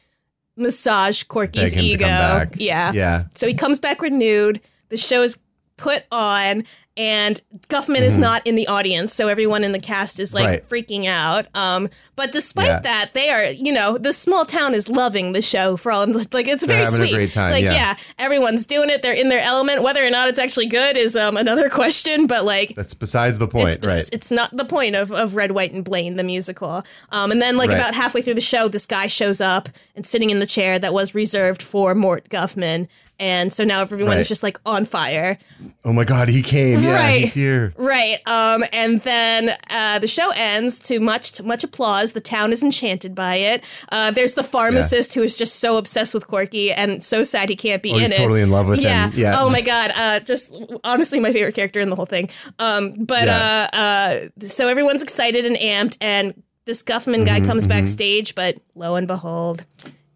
[0.56, 2.50] massage Corky's Beg him to ego.
[2.56, 2.92] Yeah.
[2.92, 3.24] Yeah.
[3.32, 4.60] So he comes back renewed.
[4.88, 5.38] The show is
[5.76, 6.64] put on,
[6.98, 10.48] and Guffman is not in the audience, so everyone in the cast is like Mm-hmm.
[10.48, 10.68] Right.
[10.68, 11.46] freaking out.
[11.54, 12.80] Um, but despite Yeah.
[12.80, 16.04] that, they are, you know, the small town is loving the show for all.
[16.32, 17.14] Like it's very having a sweet.
[17.14, 17.96] great time, Like yeah.
[18.18, 19.02] everyone's doing it.
[19.02, 19.82] They're in their element.
[19.82, 22.26] Whether or not it's actually good is um, another question.
[22.26, 24.04] But like That's besides the point, it's, right?
[24.12, 26.82] it's not the point of, of Red, White, and Blaine, the musical.
[27.12, 27.76] Um, and then, like, Right.
[27.78, 30.92] about halfway through the show, this guy shows up and sitting in the chair that
[30.92, 32.88] was reserved for Mort Guffman.
[33.18, 34.18] And so now everyone Right.
[34.18, 35.38] is just like on fire.
[35.84, 36.80] Oh my God, he came.
[36.80, 37.20] Yeah, Right.
[37.20, 37.72] he's here.
[37.76, 38.18] Right.
[38.26, 42.12] Um, and then uh, the show ends to much much applause.
[42.12, 43.64] The town is enchanted by it.
[43.90, 47.56] Uh, there's the pharmacist who is just so obsessed with Corky and so sad he
[47.56, 48.16] can't be Oh, in he's it.
[48.16, 49.10] totally in love with yeah.
[49.10, 49.18] him.
[49.18, 49.40] Yeah.
[49.40, 49.92] Oh my god.
[49.94, 50.54] Uh, just
[50.84, 52.28] honestly, my favorite character in the whole thing.
[52.58, 53.68] Um, but Yeah.
[53.72, 58.56] uh, uh, so everyone's excited and amped, and this Guffman Mm-hmm, guy comes backstage, but
[58.74, 59.64] lo and behold.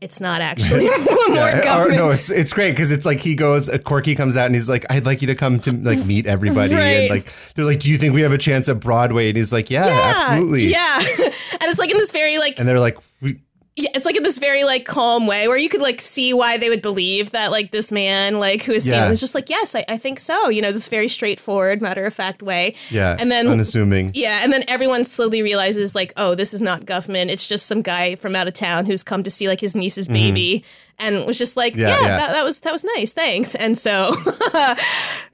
[0.03, 3.71] It's not actually more Yeah, or, no, it's it's great because it's like he goes,
[3.85, 6.75] Corky comes out and he's like, "I'd like you to come to like meet everybody."
[6.75, 6.83] Right.
[6.83, 9.53] And like they're like, "Do you think we have a chance at Broadway?" And he's
[9.53, 10.97] like, "Yeah, Yeah, absolutely." Yeah.
[11.19, 13.39] and it's like in this very like And they're like, we,
[13.75, 16.59] Yeah, it's like in this very like calm way where you could like see why
[16.59, 19.05] they would believe that like this man like who is Yeah.
[19.05, 22.05] seen is just like yes I, I think so you know this very straightforward matter
[22.05, 24.11] of fact way "Yeah," and then unassuming.
[24.13, 27.81] yeah and then everyone slowly realizes like oh this is not Guffman it's just some
[27.81, 30.65] guy from out of town who's come to see like his niece's baby
[30.99, 31.81] and was just like Mm-hmm.
[31.81, 32.17] Yeah, yeah, yeah.
[32.19, 34.15] That, that was that was nice thanks and so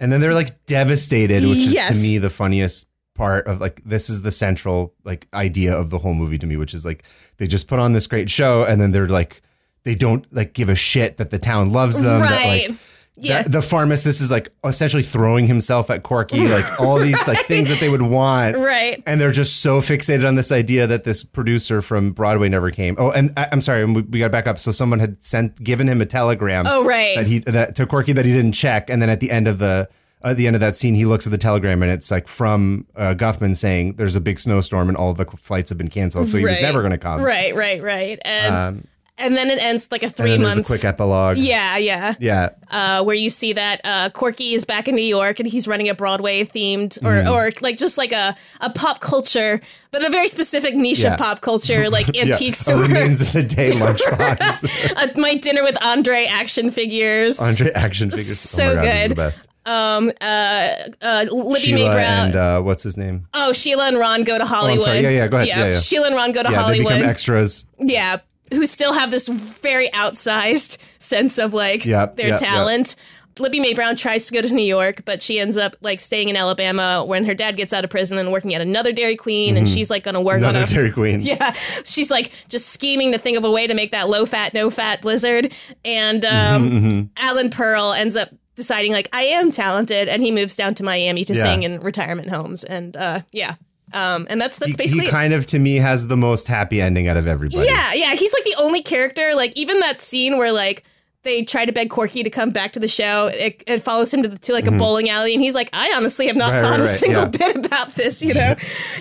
[0.00, 1.88] And then they're like devastated, which is Yes.
[1.88, 2.86] to me the funniest
[3.18, 6.56] part of like this is the central like idea of the whole movie to me,
[6.56, 7.02] which is like
[7.36, 9.42] they just put on this great show and then they're like
[9.82, 12.20] they don't like give a shit that the town loves them.
[12.20, 12.78] That, right like,
[13.20, 17.46] yeah that- the pharmacist is like essentially throwing himself at Corky, like all these like
[17.46, 18.56] things that they would want.
[18.56, 22.70] right And they're just so fixated on this idea that this producer from Broadway never
[22.70, 22.94] came.
[22.98, 24.58] Oh, and I, I'm sorry, we, we got to back up.
[24.58, 26.66] So someone had sent, given him a telegram.
[26.68, 27.16] Oh, right.
[27.16, 29.58] that he that to Corky that he didn't check, and then at the end of
[29.58, 29.88] the
[30.24, 32.86] at the end of that scene, he looks at the telegram and it's like from
[32.96, 36.38] uh, Guffman saying there's a big snowstorm and all the flights have been canceled, so
[36.38, 37.20] he was never going to come.
[37.22, 40.58] right right right and and then it ends with like a And three there's months
[40.70, 41.36] a quick epilogue.
[41.38, 42.50] yeah yeah Yeah.
[42.70, 45.88] uh, where you see that uh, Corky is back in New York and he's running
[45.88, 47.28] a Broadway themed or, Mm-hmm.
[47.28, 51.12] or like just like a, a pop culture, but a very specific niche Yeah.
[51.14, 52.50] of pop culture, like antique yeah.
[52.50, 52.82] A store.
[52.82, 54.92] remains of the day lunchbox.
[54.96, 57.40] uh, my dinner with Andre action figures.
[57.40, 58.38] Andre action figures.
[58.40, 59.10] So oh God, good.
[59.10, 59.48] the best.
[59.66, 60.70] Um, uh,
[61.02, 62.26] uh, Libby Sheila Brown.
[62.28, 63.26] and uh, what's his name?
[63.34, 64.80] oh, Sheila and Ron go to Hollywood.
[64.82, 65.00] sorry.
[65.00, 65.48] Yeah, yeah, go ahead.
[65.48, 65.78] Yeah, yeah.
[65.78, 66.94] Sheila and Ron go to Yeah, they Hollywood.
[66.94, 67.66] become extras.
[67.78, 68.16] Yeah,
[68.52, 72.50] who still have this very outsized sense of like Yep, their yep, yep.
[72.50, 72.96] talent.
[73.40, 76.28] Libby Mae Brown tries to go to New York, but she ends up like staying
[76.28, 79.56] in Alabama when her dad gets out of prison and working at another Dairy Queen,
[79.56, 80.44] and she's like gonna work Mm-hmm.
[80.46, 81.20] Another on a Dairy Queen.
[81.22, 81.52] yeah,
[81.84, 84.70] she's like just scheming to think of a way to make that low fat, no
[84.70, 85.52] fat blizzard.
[85.84, 90.56] And um, Mm-hmm, Alan Pearl ends up deciding like I am talented, and he moves
[90.56, 91.44] down to Miami to Yeah.
[91.44, 92.64] sing in retirement homes.
[92.64, 93.54] And uh, yeah,
[93.92, 97.08] um, and that's that's basically he kind of to me has the most happy ending
[97.08, 97.66] out of everybody.
[97.66, 98.14] yeah, yeah.
[98.14, 99.34] He's like the only character.
[99.34, 100.84] Like even that scene where like
[101.24, 104.22] they try to beg Corky to come back to the show, it, it follows him
[104.22, 106.62] to, the, to like a bowling alley, and he's like, I honestly have not Mm-hmm.
[106.62, 107.28] Right, thought right, a right, single yeah.
[107.54, 108.22] bit about this.
[108.22, 108.54] You know,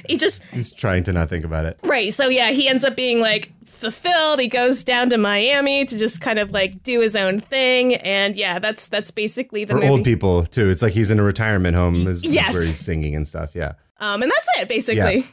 [0.10, 1.80] he just He's trying to not think about it.
[1.84, 2.12] right.
[2.14, 4.40] So yeah, he ends up being like fulfilled.
[4.40, 8.36] He goes down to Miami to just kind of like do his own thing, and
[8.36, 9.90] yeah, that's that's basically the For movie.
[9.90, 10.70] old people too.
[10.70, 12.54] It's like he's in a retirement home is, is Yes.
[12.56, 13.52] where he's singing and stuff.
[13.54, 13.74] Yeah.
[14.00, 15.18] Um, and that's it basically.
[15.18, 15.24] Yeah.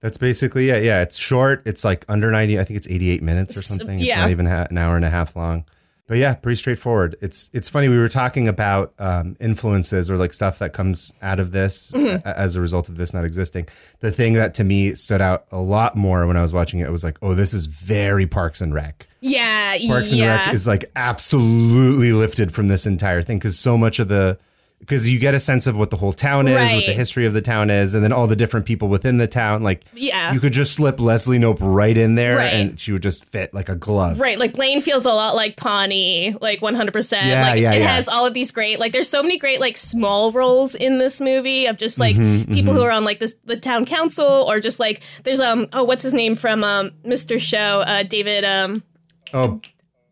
[0.00, 0.84] That's basically it.
[0.84, 1.62] Yeah, it's short.
[1.66, 3.98] It's like under 90, I think it's 88 minutes or something.
[3.98, 4.20] It's yeah.
[4.20, 5.64] not even ha- an hour and a half long.
[6.06, 7.16] But yeah, pretty straightforward.
[7.20, 11.38] It's it's funny we were talking about um, influences or like stuff that comes out
[11.38, 12.26] of this Mm-hmm.
[12.26, 13.68] a- as a result of this not existing.
[14.00, 16.90] The thing that to me stood out a lot more when I was watching it
[16.90, 19.06] was like, oh, this is very Parks and Rec.
[19.20, 20.46] Yeah, Parks and yeah.
[20.46, 24.38] Rec is like absolutely lifted from this entire thing because so much of the
[24.80, 27.34] because you get a sense of what the whole town is, what the history of
[27.34, 29.62] the town is, and then all the different people within the town.
[29.62, 30.32] Like, Yeah.
[30.32, 32.52] you could just slip Leslie Knope right in there, Right.
[32.54, 34.18] and she would just fit like a glove.
[34.20, 37.26] Right, like Blaine feels a lot like Pawnee, like 100%.
[37.26, 37.88] Yeah, like yeah, it yeah.
[37.88, 41.20] has all of these great like there's so many great like small roles in this
[41.20, 44.60] movie of just like Mm-hmm, people who are on like this the town council or
[44.60, 47.38] just like there's um oh what's his name from um Mr.
[47.40, 48.82] Show, uh David um
[49.34, 49.60] Oh.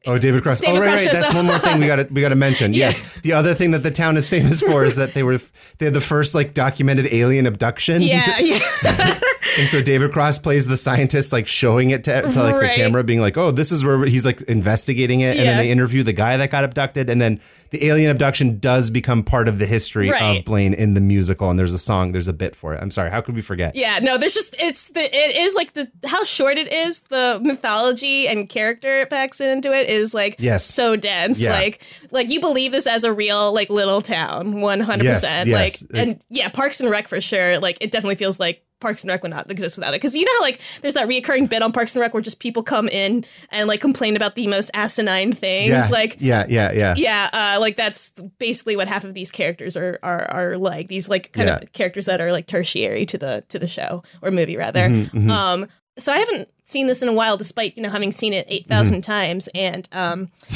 [0.06, 0.60] Oh, David Cross.
[0.60, 1.14] David oh, right, Cross right.
[1.14, 1.36] That's up.
[1.36, 2.72] one more thing we got to we got to mention.
[2.76, 5.38] Yes, the other thing that the town is famous for is that they were
[5.78, 8.02] they had the first like documented alien abduction.
[8.02, 8.58] yeah, yeah.
[9.58, 13.02] And so David Cross plays the scientist, like showing it to, to like the camera,
[13.04, 16.12] being like, "Oh, this is where he's like investigating it." And then they interview the
[16.12, 17.40] guy that got abducted, and then
[17.70, 20.38] the alien abduction does become part of the history Right.
[20.38, 21.50] of Blaine in the musical.
[21.50, 22.80] And there's a song, there's a bit for it.
[22.80, 23.74] I'm sorry, how could we forget?
[23.74, 27.40] Yeah, no, there's just it's the it is like the how short it is, the
[27.42, 30.64] mythology and character it packs into it is like Yes.
[30.64, 31.40] so dense.
[31.40, 31.50] Yeah.
[31.52, 35.48] Like like you believe this as a real like little town, one hundred percent.
[35.50, 37.58] Like and yeah, Parks and Rec for sure.
[37.58, 39.96] Like it definitely feels like Parks and Rec would not exist without it.
[40.00, 42.62] Because you know like there's that reoccurring bit on Parks and Rec where just people
[42.62, 45.70] come in and like complain about the most asinine things.
[45.70, 46.94] Yeah, Like yeah, yeah, yeah.
[46.96, 50.88] yeah, uh, like that's basically what half of these characters are are, are like.
[50.88, 51.56] These like kind Yeah.
[51.58, 54.88] of characters that are like tertiary to the to the show or movie rather.
[54.88, 55.66] Mm-hmm, Um,
[55.98, 58.68] so I haven't seen this in a while, despite you know having seen it eight
[58.68, 59.00] Mm-hmm.
[59.00, 60.28] times, and um,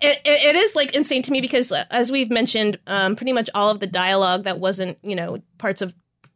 [0.00, 3.32] it, it, it is like insane to me because uh, as we've mentioned um, pretty
[3.32, 5.94] much all of the dialogue that wasn't you know parts of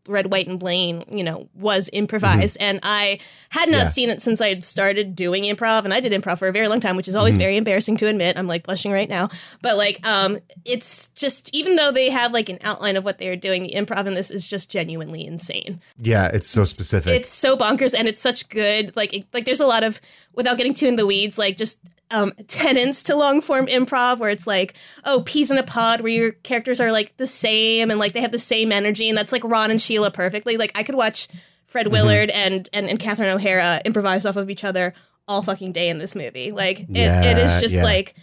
[0.08, 2.56] red white and blaine you know was improvised.
[2.60, 3.18] And i
[3.50, 3.88] had not Yeah.
[3.88, 6.68] seen it since i had started doing improv and i did improv for a very
[6.68, 8.36] long time which is always very embarrassing to admit.
[8.38, 9.28] I'm like blushing right now.
[9.62, 13.28] But like um it's just even though they have like an outline of what they
[13.28, 15.80] are doing the improv in this is just genuinely insane.
[15.98, 17.12] Yeah, it's so specific.
[17.14, 20.00] it's so bonkers and it's such good like it- like there's a lot of
[20.34, 21.78] without getting too in the weeds like just
[22.10, 26.12] um tenants to long form improv where it's like oh peas in a pod where
[26.12, 29.32] your characters are like the same and like they have the same energy and that's
[29.32, 31.28] like ron and sheila perfectly like i could watch
[31.64, 34.94] fred willard and, and and catherine o'hara improvise off of each other
[35.28, 37.82] all fucking day in this movie like it, it is just yeah.
[37.82, 38.14] like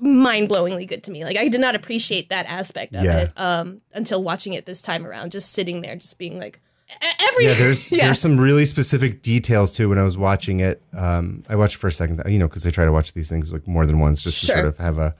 [0.00, 3.18] mind-blowingly good to me like i did not appreciate that aspect of Yeah.
[3.18, 6.58] it um until watching it this time around just sitting there just being like
[7.20, 8.06] every yeah, there's yeah.
[8.06, 9.88] there's some really specific details too.
[9.88, 12.70] When I was watching it, um, I watched for a second, you know, because I
[12.70, 14.56] try to watch these things like more than once, just Sure.
[14.56, 15.14] to sort of have a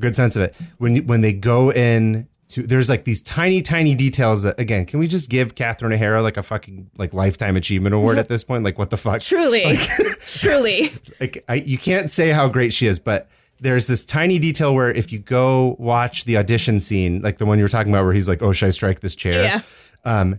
[0.00, 0.54] good sense of it.
[0.78, 4.98] When when they go in to, there's like these tiny, tiny details that again, can
[5.00, 8.64] we just give Catherine O'Hara like a fucking like lifetime achievement award at this point?
[8.64, 9.20] Like, what the fuck?
[9.22, 9.64] Truly,
[10.20, 10.90] truly.
[11.20, 13.28] like I, you can't say how great she is, but
[13.60, 17.56] there's this tiny detail where if you go watch the audition scene, like the one
[17.56, 19.60] you were talking about, where he's like, "Oh, should I strike this chair?" Yeah.
[20.04, 20.38] Um,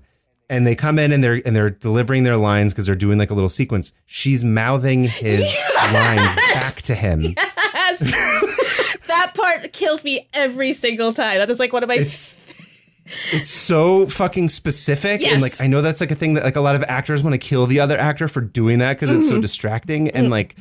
[0.49, 3.29] and they come in and they're and they're delivering their lines because they're doing like
[3.29, 3.91] a little sequence.
[4.05, 5.41] She's mouthing his
[5.75, 7.21] lines back to him.
[7.38, 7.99] Yes.
[9.08, 11.38] that part kills me every single time.
[11.38, 11.95] That is like one of my.
[11.95, 12.36] It's
[13.31, 15.34] it's so fucking specific Yes.
[15.34, 17.34] and like I know that's like a thing that like a lot of actors want
[17.36, 19.17] to kill the other actor for doing that because Mm-hmm.
[19.19, 20.12] it's so distracting Mm.
[20.15, 20.55] and like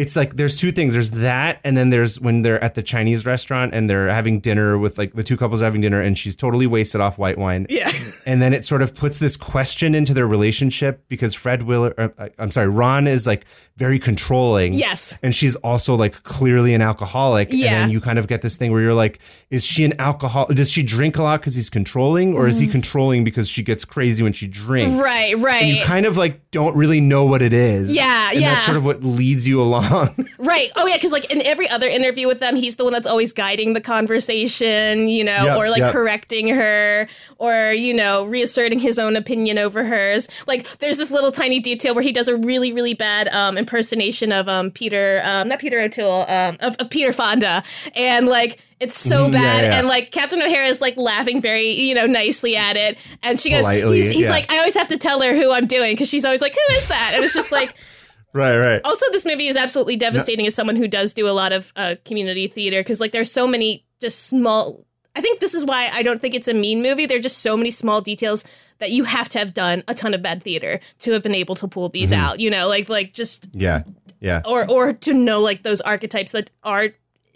[0.00, 3.26] it's like there's two things there's that and then there's when they're at the Chinese
[3.26, 6.66] restaurant and they're having dinner with like the two couples having dinner and she's totally
[6.66, 7.90] wasted off white wine yeah.
[8.26, 12.14] and then it sort of puts this question into their relationship because Fred Willard or,
[12.18, 13.44] uh, I'm sorry Ron is like
[13.76, 15.18] very controlling Yes.
[15.22, 17.66] and she's also like clearly an alcoholic Yeah.
[17.66, 20.46] and then you kind of get this thing where you're like is she an alcohol
[20.46, 23.84] does she drink a lot because he's controlling or is he controlling because she gets
[23.84, 25.02] crazy when she drinks Mm.
[25.02, 25.62] Right, right.
[25.62, 28.50] and you kind of like don't really know what it is Yeah, and yeah.
[28.52, 30.70] that's sort of what leads you along Right.
[30.74, 33.32] Oh yeah, because like in every other interview with them, he's the one that's always
[33.32, 35.92] guiding the conversation, you know, Yep, or like yep.
[35.92, 37.08] correcting her,
[37.38, 40.28] or you know, reasserting his own opinion over hers.
[40.46, 44.32] Like there's this little tiny detail where he does a really, really bad um, impersonation
[44.32, 47.62] of um, Peter, um, not Peter O'Toole, um, of, of Peter Fonda,
[47.94, 48.58] and like.
[48.80, 49.78] It's so Mhm, yeah, bad, yeah.
[49.78, 53.50] and like Catherine O'Hara is like laughing very, you know, nicely at it, and she
[53.50, 54.30] goes, Politely, he's, he's yeah.
[54.30, 56.74] like, I always have to tell her who I'm doing because she's always like, who
[56.74, 57.12] is that?
[57.14, 57.74] And it's just like,
[58.32, 61.52] right right also this movie is absolutely devastating as someone who does do a lot
[61.52, 65.64] of uh, community theater because like there's so many just small i think this is
[65.64, 68.44] why i don't think it's a mean movie there are just so many small details
[68.78, 71.56] that you have to have done a ton of bad theater to have been able
[71.56, 72.24] to pull these Mm-hmm.
[72.24, 73.82] out you know like like just yeah
[74.20, 76.90] yeah or or to know like those archetypes that are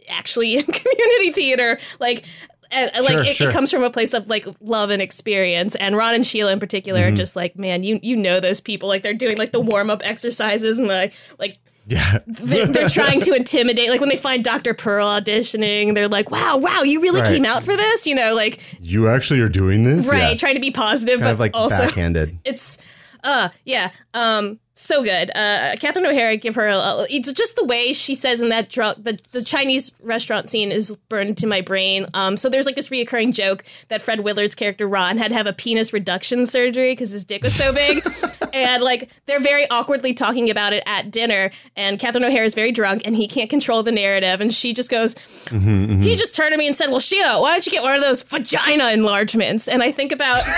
[0.08, 2.24] actually in community theater like
[2.70, 3.48] and, Sure, like it, sure.
[3.48, 6.60] it comes from a place of like love and experience and ron and sheila in
[6.60, 7.14] particular Mm-hmm.
[7.14, 10.00] are just like man you you know those people like they're doing like the warm-up
[10.04, 14.72] exercises and like like yeah they're, they're trying to intimidate like when they find dr
[14.74, 17.28] pearl auditioning they're like wow wow you really Right.
[17.34, 20.34] came out for this you know like you actually are doing this right yeah.
[20.36, 22.78] trying to be positive kind but like also backhanded it's
[23.22, 25.30] uh yeah um so good.
[25.30, 29.02] Uh catherine o'hara give her a, it's just the way she says in that drunk
[29.02, 32.06] the, the chinese restaurant scene is burned to my brain.
[32.12, 35.46] Um so there's like this reoccurring joke that fred willard's character ron had to have
[35.46, 38.02] a penis reduction surgery because his dick was so big.
[38.54, 42.70] And like they're very awkwardly talking about it at dinner and catherine o'hara is very
[42.70, 45.16] drunk and he can't control the narrative and she just goes
[45.48, 48.00] he just turned to me and said well sheila why don't you get one of
[48.00, 49.66] those vagina enlargements?
[49.66, 50.40] And i think about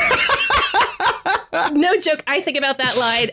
[1.73, 3.31] no joke, I think about that line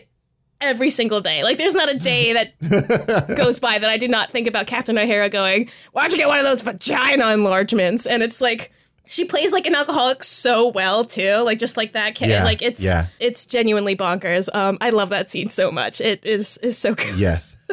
[0.60, 1.42] every single day.
[1.42, 4.98] Like, there's not a day that goes by that I do not think about Catherine
[4.98, 8.72] O'Hara going, "Why don't you get one of those vagina enlargements?" And it's like
[9.06, 12.14] she plays like an alcoholic so well too, like just like that.
[12.14, 12.30] Kid.
[12.30, 13.06] Yeah, Like it's yeah.
[13.20, 14.48] it's genuinely bonkers.
[14.54, 16.00] Um, I love that scene so much.
[16.00, 17.18] It is is so good.
[17.18, 17.56] Yes.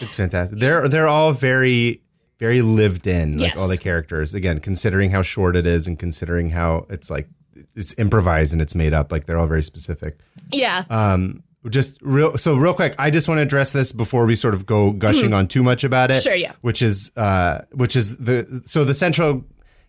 [0.00, 0.58] it's fantastic.
[0.58, 2.02] They're they're all very
[2.38, 3.58] very lived in, like Yes.
[3.58, 4.34] all the characters.
[4.34, 7.28] Again, considering how short it is and considering how it's like
[7.74, 10.18] it's improvised and it's made up, like they're all very specific.
[10.50, 10.84] Yeah.
[10.90, 14.54] Um just real so real quick, I just want to address this before we sort
[14.54, 16.14] of go gushing on too much about it.
[16.14, 16.22] Mm-hmm.
[16.22, 16.52] Sure, yeah.
[16.60, 19.44] Which is uh which is the so the central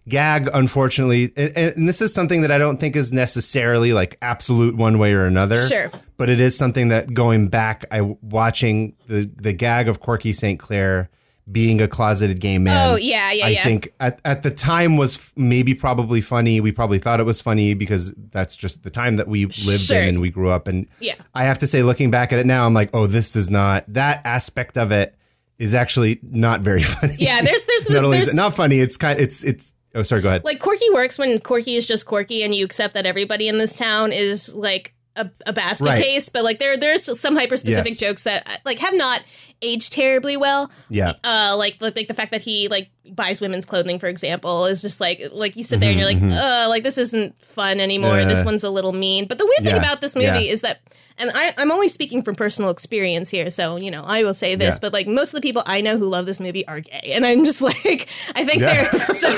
[0.09, 4.75] gag unfortunately and, and this is something that I don't think is necessarily like absolute
[4.75, 5.89] one way or another Sure.
[6.17, 10.59] but it is something that going back, I watching the the gag of Corky St.
[10.59, 11.09] Clair
[11.51, 12.89] being a closeted gay man.
[12.91, 13.63] Oh, yeah, yeah, I yeah.
[13.63, 16.61] think at, at the time was maybe probably funny.
[16.61, 19.97] We probably thought it was funny because that's just the time that we lived Sure.
[20.01, 20.67] in and we grew up.
[20.67, 21.15] And Yeah.
[21.33, 23.83] I have to say, looking back at it now, I'm like, oh, this is not
[23.93, 25.15] that aspect of it
[25.59, 27.15] is actually not very funny.
[27.19, 30.21] Yeah, there's there's not only is it not funny, it's kind it's it's oh sorry,
[30.21, 30.43] go ahead.
[30.45, 33.75] like quirky works when quirky is just quirky and you accept that everybody in this
[33.77, 36.03] town is like a, a basket Right.
[36.03, 37.99] case but like there there's some hyper specific Yes.
[37.99, 39.23] jokes that like have not
[39.61, 41.13] aged terribly well yeah.
[41.23, 44.81] uh like like like the fact that he like buys women's clothing for example is
[44.81, 47.79] just like like you sit there and you're like Mm-hmm, uh like this isn't fun
[47.79, 50.39] anymore this Uh, one's a little mean but the weird thing about this movie yeah.
[50.51, 50.81] is that
[51.19, 54.55] and I, I'm only speaking from personal experience here, so you know I will say
[54.55, 54.79] this, Yeah.
[54.81, 57.23] but like most of the people I know who love this movie are gay, and
[57.23, 58.89] I'm just like I think Yeah.
[58.91, 59.29] they're so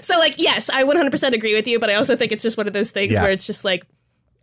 [0.00, 2.66] so like yes, I 100% agree with you, but I also think it's just one
[2.66, 3.22] of those things Yeah.
[3.22, 3.86] where it's just like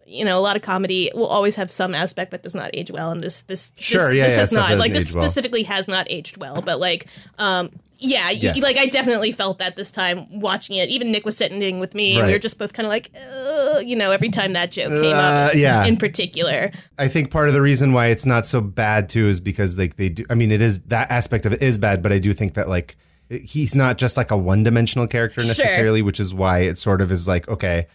[0.10, 2.92] you know a lot of comedy will always have some aspect that does not age
[2.92, 5.24] well, and this this Sure, this, yeah, this yeah, has not like this well.
[5.24, 7.06] specifically has not aged well, but like
[7.38, 7.70] um
[8.02, 8.62] yeah, y- Yes.
[8.62, 10.88] like I definitely felt that this time watching it.
[10.88, 13.80] Even Nick was sitting with me, and we were just both kind of like, uh,
[13.80, 15.84] you know, every time that joke came Uh, up, yeah.
[15.86, 16.72] in particular.
[16.98, 19.98] I think part of the reason why it's not so bad too is because like
[19.98, 20.24] they do.
[20.30, 22.70] I mean, it is that aspect of it is bad, but I do think that
[22.70, 22.96] like
[23.30, 25.50] he's not just like a one dimensional character Sure.
[25.50, 27.88] necessarily, which is why it sort of is like okay,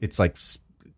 [0.00, 0.34] it's like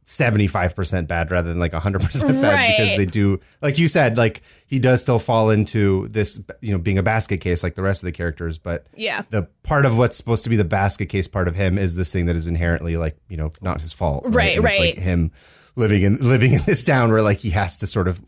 [0.06, 2.74] seventy five percent bad rather than like hundred percent bad Right.
[2.76, 6.78] because they do like you said like he does still fall into this you know
[6.78, 9.22] being a basket case like the rest of the characters, but Yeah.
[9.30, 12.12] the part of what's supposed to be the basket case part of him is this
[12.12, 14.98] thing that is inherently like you know not his fault Right, And it's, like right.
[14.98, 15.32] him
[15.76, 18.22] living in living in this town where like he has to sort of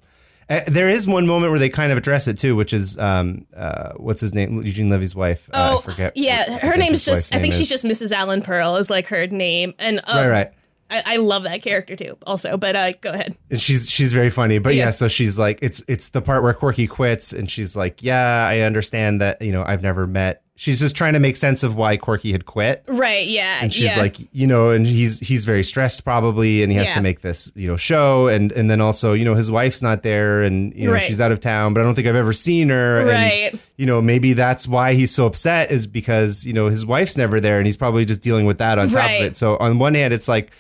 [0.49, 3.45] uh, there is one moment where they kind of address it too which is um
[3.55, 6.59] uh what's his name Eugene Levy's wife uh, Oh, I forget yeah.
[6.59, 7.35] Her name's just.
[7.35, 8.13] I think name she's just Mrs.
[8.13, 10.53] Alan Pearl is like her name, and uh, right right
[10.91, 12.17] I, I love that character too.
[12.27, 13.37] Also, but uh, go ahead.
[13.51, 14.87] and she's she's very funny but yeah.
[14.87, 14.91] Yeah.
[14.93, 18.61] so she's like it's it's the part where Corky quits and she's like yeah I
[18.61, 21.97] understand that you know I've never met she's just trying to make sense of why
[21.99, 23.27] Corky had quit Right?
[23.27, 23.59] Yeah.
[23.63, 24.01] and she's yeah.
[24.03, 26.95] like you know and he's he's very stressed probably and he has Yeah.
[26.95, 30.03] to make this you know show and and then also you know his wife's not
[30.03, 31.03] there and you know Right.
[31.03, 33.55] she's out of town but i don't think i've ever seen her and, Right.
[33.77, 37.41] you know maybe that's why he's so upset is because you know his wife's never
[37.41, 39.21] there and he's probably just dealing with that on top Right.
[39.23, 40.53] of it so on one hand it's like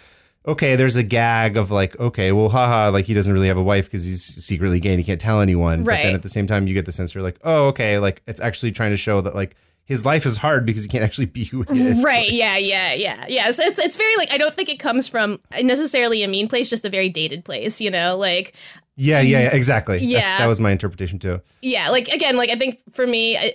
[0.47, 3.62] okay there's a gag of like okay well haha like he doesn't really have a
[3.62, 6.47] wife because he's secretly gay and he can't tell anyone but then at the same
[6.47, 9.20] time you get the sense you're like oh okay like it's actually trying to show
[9.20, 12.28] that like his life is hard because he can't actually be who he is Right.
[12.28, 12.57] Yeah.
[12.57, 12.92] Yeah.
[12.94, 13.24] Yeah.
[13.28, 13.53] Yeah.
[13.53, 16.68] So it's it's very like I don't think it comes from necessarily a mean place,
[16.68, 17.80] just a very dated place.
[17.80, 18.53] You know, like
[18.97, 19.99] Yeah, yeah, yeah exactly.
[19.99, 20.38] That's, Yeah.
[20.38, 21.40] that was my interpretation too.
[21.62, 23.53] yeah, like again, like I think for me, I,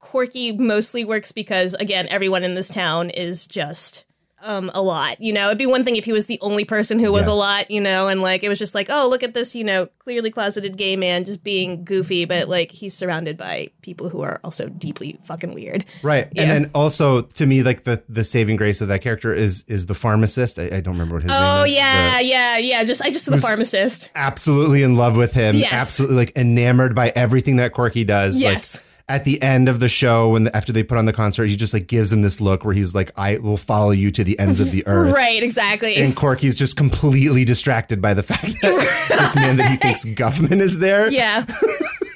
[0.00, 4.06] Corky mostly works because again, everyone in this town is just
[4.42, 6.98] um a lot you know it'd be one thing if he was the only person
[6.98, 7.32] who was Yeah.
[7.32, 9.64] a lot you know and like it was just like oh look at this you
[9.64, 14.20] know clearly closeted gay man just being goofy but like he's surrounded by people who
[14.22, 16.42] are also deeply fucking weird Right, Yeah.
[16.42, 19.86] and then also to me, like the the saving grace of that character is is
[19.86, 20.58] the pharmacist.
[20.58, 21.60] I, I don't remember what his oh name is.
[21.60, 25.56] Oh yeah The- yeah yeah just i just the pharmacist absolutely in love with him.
[25.56, 25.72] Yes.
[25.72, 28.40] Absolutely like enamored by everything that Corky does.
[28.40, 28.76] Yes.
[28.76, 31.56] Like, at the end of the show, when after they put on the concert, he
[31.56, 34.38] just like gives him this look where he's like, "I will follow you to the
[34.38, 35.96] ends of the earth." right exactly.
[35.96, 40.60] And Corky's just completely distracted by the fact that this man that he thinks Guffman
[40.60, 41.10] is there.
[41.10, 41.44] yeah.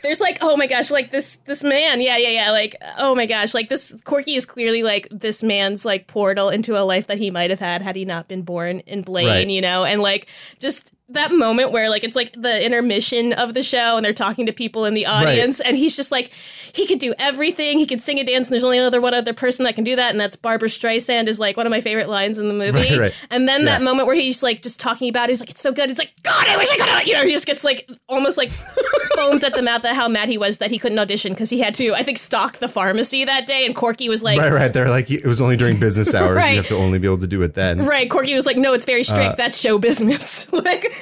[0.03, 2.01] There's like oh my gosh like this this man.
[2.01, 2.51] Yeah yeah yeah.
[2.51, 3.55] Like oh my gosh.
[3.55, 7.31] Like this corky is clearly like this man's like portal into a life that he
[7.31, 9.49] might have had had he not been born in blaine Right.
[9.49, 9.85] you know?
[9.85, 10.27] And like
[10.59, 14.47] just that moment where like it's like the intermission of the show and they're talking
[14.47, 16.33] to people in the audience and he's just like
[16.75, 19.33] he could do everything he could sing and dance and there's only other one other
[19.33, 22.09] person that can do that and that's barbra streisand is like one of my favorite
[22.09, 23.15] lines in the movie Right, right.
[23.31, 25.73] and then that moment where he's like just talking about it he's like it's so
[25.73, 27.89] good he's like god i wish i could have you know he just gets like
[28.09, 28.51] almost like
[29.17, 31.61] foams at the mouth at how mad he was that he couldn't audition because he
[31.61, 34.73] had to i think stock the pharmacy that day and corky was like Right, right.
[34.73, 36.37] They're like it was only during business hours.
[36.37, 36.51] Right.
[36.53, 37.85] You have to only be able to do it then.
[37.85, 39.33] Right, Corky was like, "No, it's very strict.
[39.33, 39.35] Uh.
[39.37, 40.93] That's show business." like,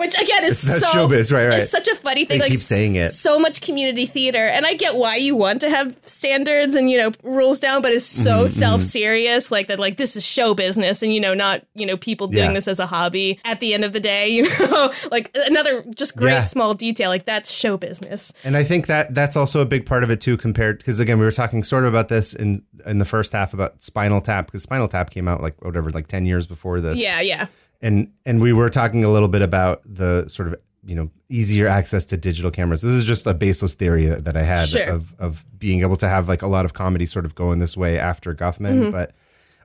[0.00, 1.60] which again is That's so showbiz, right, right.
[1.60, 2.38] It's such a funny thing.
[2.38, 3.10] They like keep saying it.
[3.10, 6.98] So much community theater, and I get why you want to have standards and you
[6.98, 9.50] know rules down, but it's so Mm-hmm, self serious.
[9.52, 12.46] Like that, like this is show business, and you know, not you know people doing
[12.50, 12.54] Yeah.
[12.54, 13.38] this as a hobby.
[13.44, 16.42] At the end of the day, you know, like another just great Yeah.
[16.42, 17.10] small detail.
[17.10, 18.32] Like that's show business.
[18.44, 21.18] And I think that that's also a big part of it too, compared because again
[21.18, 24.46] we were talking sort of about this in in the first half about Spinal Tap
[24.46, 26.98] because Spinal Tap came out like whatever like ten years before this.
[27.02, 27.46] Yeah, yeah,
[27.82, 31.66] and and we were talking a little bit about the sort of you know easier
[31.68, 32.82] access to digital cameras.
[32.82, 34.90] This is just a baseless theory that, that I had Sure.
[34.90, 37.76] of of being able to have like a lot of comedy sort of going this
[37.76, 38.90] way after Guffman, Mm-hmm.
[38.90, 39.12] but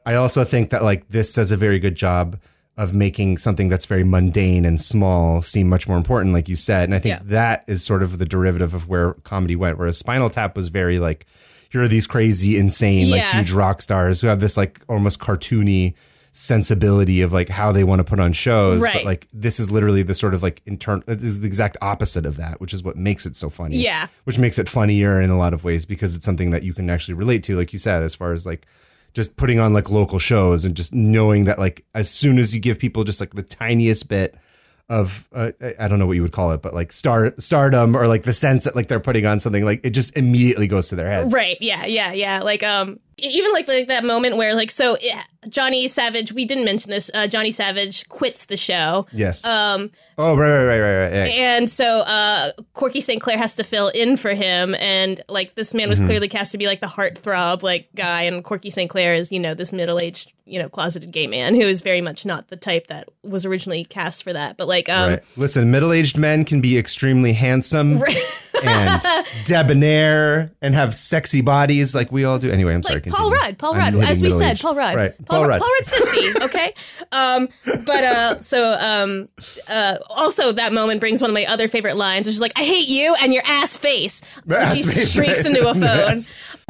[0.06, 2.38] I also think that like this does a very good job
[2.78, 6.84] of making something that's very mundane and small seem much more important, like you said.
[6.84, 7.22] And I think Yeah.
[7.28, 11.00] that is sort of the derivative of where comedy went, whereas Spinal Tap was very
[11.00, 11.26] like,
[11.70, 15.94] here are these crazy, insane, like huge rock stars who have this like almost cartoony
[16.36, 18.82] sensibility of like how they want to put on shows.
[18.82, 18.96] Right.
[18.96, 21.04] But like this is literally the sort of like internal.
[21.08, 23.78] This is the exact opposite of that, which is what makes it so funny.
[23.78, 24.08] Yeah.
[24.26, 26.90] Which makes it funnier in a lot of ways because it's something that you can
[26.90, 28.68] actually relate to, like you said, as far as like
[29.14, 32.60] just putting on like local shows and just knowing that like as soon as you
[32.60, 34.36] give people just like the tiniest bit
[34.90, 38.08] of uh, I don't know what you would call it, but like star stardom or
[38.08, 40.96] like the sense that like they're putting on something like it just immediately goes to
[40.96, 41.34] their heads.
[41.34, 41.58] Right.
[41.62, 41.86] Yeah.
[41.86, 42.12] Yeah.
[42.12, 42.44] Yeah.
[42.44, 46.34] Like um, even like like that moment where like so yeah, Johnny Savage.
[46.34, 47.10] We didn't mention this.
[47.14, 49.08] Uh, Johnny Savage quits the show.
[49.12, 49.46] Yes.
[49.46, 51.12] Um, oh right right right right right.
[51.12, 51.32] right.
[51.32, 53.22] and so uh, Corky St.
[53.22, 56.08] Clair has to fill in for him, and like this man was Mm-hmm.
[56.08, 58.90] clearly cast to be like the heartthrob like guy, and Corky St.
[58.90, 62.02] Clair is you know this middle aged you know closeted gay man who is very
[62.02, 64.58] much not the type that was originally cast for that.
[64.58, 65.24] But like um, Right.
[65.38, 68.00] Listen, middle-aged men can be extremely handsome
[68.64, 69.02] and
[69.46, 72.52] debonair and have sexy bodies like we all do.
[72.52, 73.02] Anyway, I'm sorry.
[73.02, 73.32] like Paul.
[73.32, 74.62] Rudd, Paul Rudd, as we said, middle-aged.
[74.62, 75.26] Paul Rudd, Right.
[75.26, 75.62] Paul, Paul Rudd.
[75.62, 76.74] Paul Rudd's fifty, okay.
[77.12, 77.50] Um,
[77.86, 79.30] but uh, so um,
[79.70, 82.64] uh, also that moment brings one of my other favorite lines, which is like, "I
[82.64, 85.56] hate you and your ass face." Ass she face, shrieks right.
[85.58, 86.20] into a phone.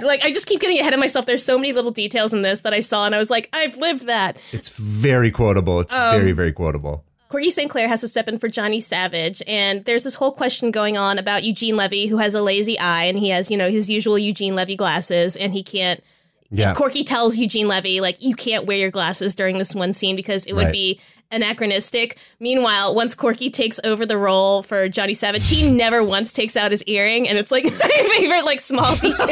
[0.02, 1.26] Like I just keep getting ahead of myself.
[1.26, 3.78] There's so many little details in this that I saw, and I was like, "I've
[3.78, 5.80] lived that." It's very quotable.
[5.82, 7.04] It's Um, very very quotable.
[7.28, 7.70] Corky St.
[7.70, 11.18] Clair has to step in for Johnny Savage, and there's this whole question going on
[11.18, 14.18] about Eugene Levy, who has a lazy eye, and he has, you know, his usual
[14.18, 16.04] Eugene Levy glasses, and he can't.
[16.52, 16.74] Yeah.
[16.76, 20.46] Corky tells Eugene Levy, like, you can't wear your glasses during this one scene because
[20.46, 20.72] it would Right.
[20.72, 21.00] be
[21.32, 22.18] anachronistic.
[22.40, 26.72] Meanwhile, once Corky takes over the role for Johnny Savage, he never once takes out
[26.72, 27.72] his earring, and it's like my
[28.18, 29.28] favorite, like, small detail.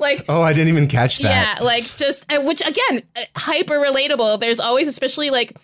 [0.00, 1.58] like, Oh, I didn't even catch that.
[1.58, 3.02] yeah, like just which again,
[3.36, 4.38] hyper relatable.
[4.40, 5.56] There's always, especially like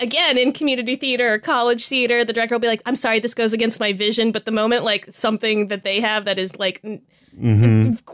[0.00, 3.34] again in community theater or college theater, the director will be like, "I'm sorry, this
[3.34, 6.80] goes against my vision," but the moment like something that they have that is like.
[6.84, 7.02] n-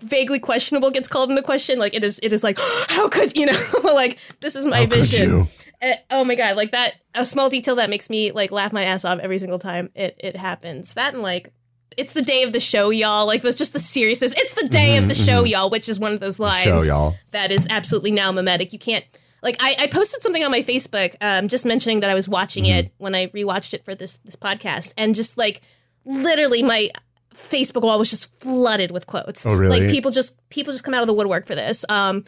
[0.03, 1.79] Vaguely questionable gets called into question.
[1.79, 2.59] Like it is, it is like,
[2.89, 3.61] how could you know?
[3.85, 5.47] like this is my How vision.
[5.83, 8.85] Uh, oh my god, like that a small detail that makes me like laugh my
[8.85, 10.95] ass off every single time it it happens.
[10.95, 11.53] That and like
[11.99, 13.27] it's the day of the show, y'all.
[13.27, 14.33] Like that's just the seriousness.
[14.39, 16.85] It's the day of the show, y'all, which is one of those lines Mm-hmm, Show
[16.85, 17.17] y'all.
[17.33, 18.73] that is absolutely now mimetic.
[18.73, 19.05] You can't
[19.43, 22.65] like I, I posted something on my Facebook, um, just mentioning that I was watching
[22.65, 22.79] Mm-hmm.
[22.79, 25.61] it when I rewatched it for this this podcast, and just like
[26.05, 26.91] literally my
[27.35, 29.47] Facebook wall was just flooded with quotes.
[29.47, 29.81] Oh, really?
[29.81, 31.85] Like people just people just come out of the woodwork for this.
[31.89, 32.25] Um,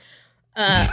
[0.56, 0.86] uh,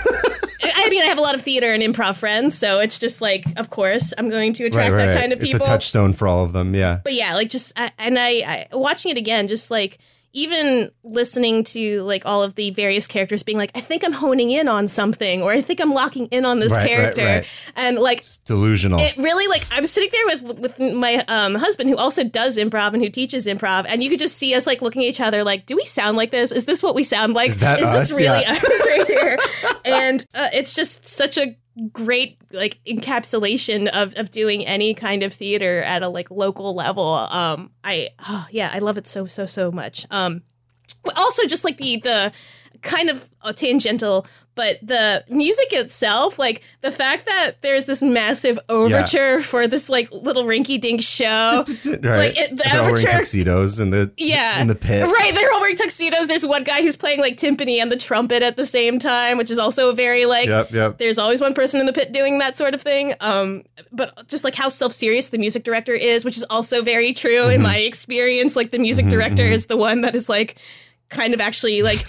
[0.64, 3.44] I mean, I have a lot of theater and improv friends, so it's just like,
[3.60, 5.06] of course, I'm going to attract Right, right.
[5.08, 5.58] that kind of people.
[5.60, 6.74] it's a touchstone for all of them.
[6.74, 7.00] Yeah.
[7.04, 8.30] but yeah, like just I, and I,
[8.72, 9.98] I watching it again, just like
[10.34, 14.52] even listening to like all of the various characters being like, I think I'm honing
[14.52, 17.46] in on something, or I think I'm locking in on this Right, right, character, right.
[17.76, 19.00] and like It's delusional.
[19.00, 22.94] it really like I'm sitting there with with my um, husband who also does improv
[22.94, 25.44] and who teaches improv, and you could just see us like looking at each other
[25.44, 26.52] like, do we sound like this?
[26.52, 27.50] Is this what we sound like?
[27.50, 28.52] Is that this really Yeah.
[28.52, 29.38] us right here?
[29.86, 31.56] and uh, it's just such a
[31.92, 37.08] great like encapsulation of of doing any kind of theater at a like local level.
[37.08, 40.06] Um, I oh, yeah, I love it so so so much.
[40.12, 40.44] Um,
[41.16, 42.32] also just like the the
[42.82, 44.26] kind of uh, tangential
[44.60, 50.12] but the music itself like the fact that there's this massive overture for this like
[50.12, 52.04] little rinky dink show right.
[52.04, 55.04] like it, the They're all wearing overture tuxedos in the yeah in the pit.
[55.06, 58.44] right they're all wearing tuxedos there's one guy who's playing like timpani and the trumpet
[58.44, 60.98] at the same time which is also very like Yep, yep.
[60.98, 64.44] there's always one person in the pit doing that sort of thing um but just
[64.44, 67.52] like how self-serious the music director is which is also very true Mm-hmm.
[67.56, 70.58] in my experience like the music director is the one that is like
[71.10, 72.00] kind of actually like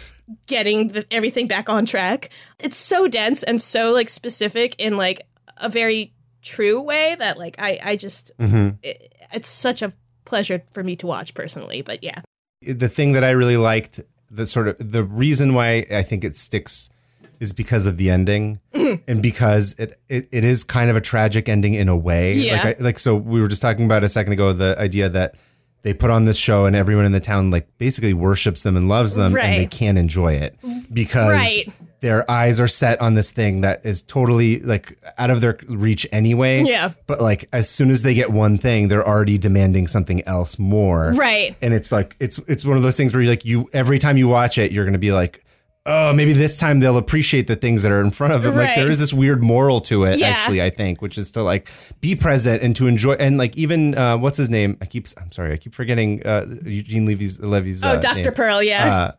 [0.46, 5.20] getting the, everything back on track it's so dense and so like specific in like
[5.58, 6.12] a very
[6.42, 8.76] true way that like i i just Mm-hmm.
[8.82, 9.92] it, it's such a
[10.24, 12.20] pleasure for me to watch personally but yeah
[12.62, 14.00] the thing that I really liked,
[14.30, 16.90] the sort of the reason why I think it sticks
[17.40, 19.02] is because of the ending Mm-hmm.
[19.10, 22.34] and because it, it it is kind of a tragic ending in a way.
[22.34, 22.52] Yeah.
[22.62, 25.36] Like I, like so we were just talking about a second ago the idea that
[25.82, 28.88] they put on this show and everyone in the town like basically worships them and
[28.88, 29.44] loves them Right.
[29.44, 30.56] and they can't enjoy it
[30.92, 31.68] because Right.
[32.00, 36.06] their eyes are set on this thing that is totally like out of their reach
[36.12, 36.62] anyway.
[36.64, 36.90] Yeah.
[37.06, 41.12] But like as soon as they get one thing, they're already demanding something else more
[41.16, 43.98] right and it's like it's it's one of those things where you like you every
[43.98, 45.44] time you watch it you're gonna be like
[45.86, 48.74] oh maybe this time they'll appreciate the things that are in front of them like
[48.76, 50.28] there is this weird moral to it Yeah.
[50.28, 51.70] actually i think which is to like
[52.02, 55.32] be present and to enjoy and like even uh what's his name i keep i'm
[55.32, 58.32] sorry i keep forgetting uh eugene levy's levy's oh uh, dr name.
[58.34, 59.12] pearl yeah Uh,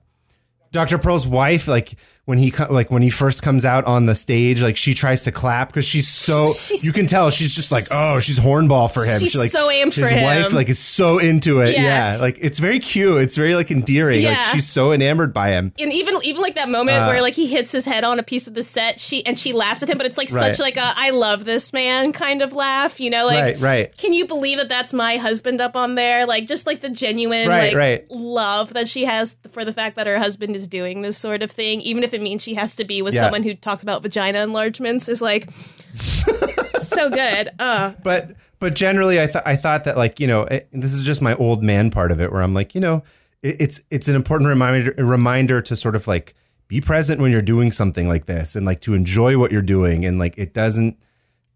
[0.74, 1.00] Dr.
[1.00, 1.96] Pearl's wife, like
[2.26, 5.32] when he like when he first comes out on the stage, like she tries to
[5.32, 9.04] clap because she's so She's- you can tell she's just like oh she's hornball for
[9.04, 9.20] him.
[9.20, 10.24] She's She, like, so amped his for him.
[10.24, 11.74] wife like is so into it.
[11.74, 12.14] Yeah.
[12.16, 12.18] Yeah.
[12.22, 13.22] like it's very cute.
[13.22, 14.24] It's very like endearing.
[14.24, 14.44] Like Yeah.
[14.46, 15.74] she's so enamored by him.
[15.80, 18.24] and even even like that moment Uh, where like he hits his head on a
[18.24, 20.56] piece of the set, she and she laughs at him, but it's like Right.
[20.56, 23.98] such like a I love this man kind of laugh, you know, like right, right.
[23.98, 26.28] can you believe that that's my husband up on there?
[26.28, 28.12] Like just like the genuine Right, like right.
[28.12, 31.50] love that she has for the fact that her husband is doing this sort of
[31.52, 33.22] thing, even if it means she has to be with Yeah.
[33.22, 35.50] someone who talks about vagina enlargements is like
[36.78, 37.50] so good.
[37.60, 41.04] Uh but but generally I thought I thought that like you know it, this is
[41.04, 43.04] just my old man part of it where I'm like you know
[43.44, 46.36] it, it's it's an important reminder reminder to sort of like
[46.68, 50.06] be present when you're doing something like this and like to enjoy what you're doing
[50.06, 50.98] and like it doesn't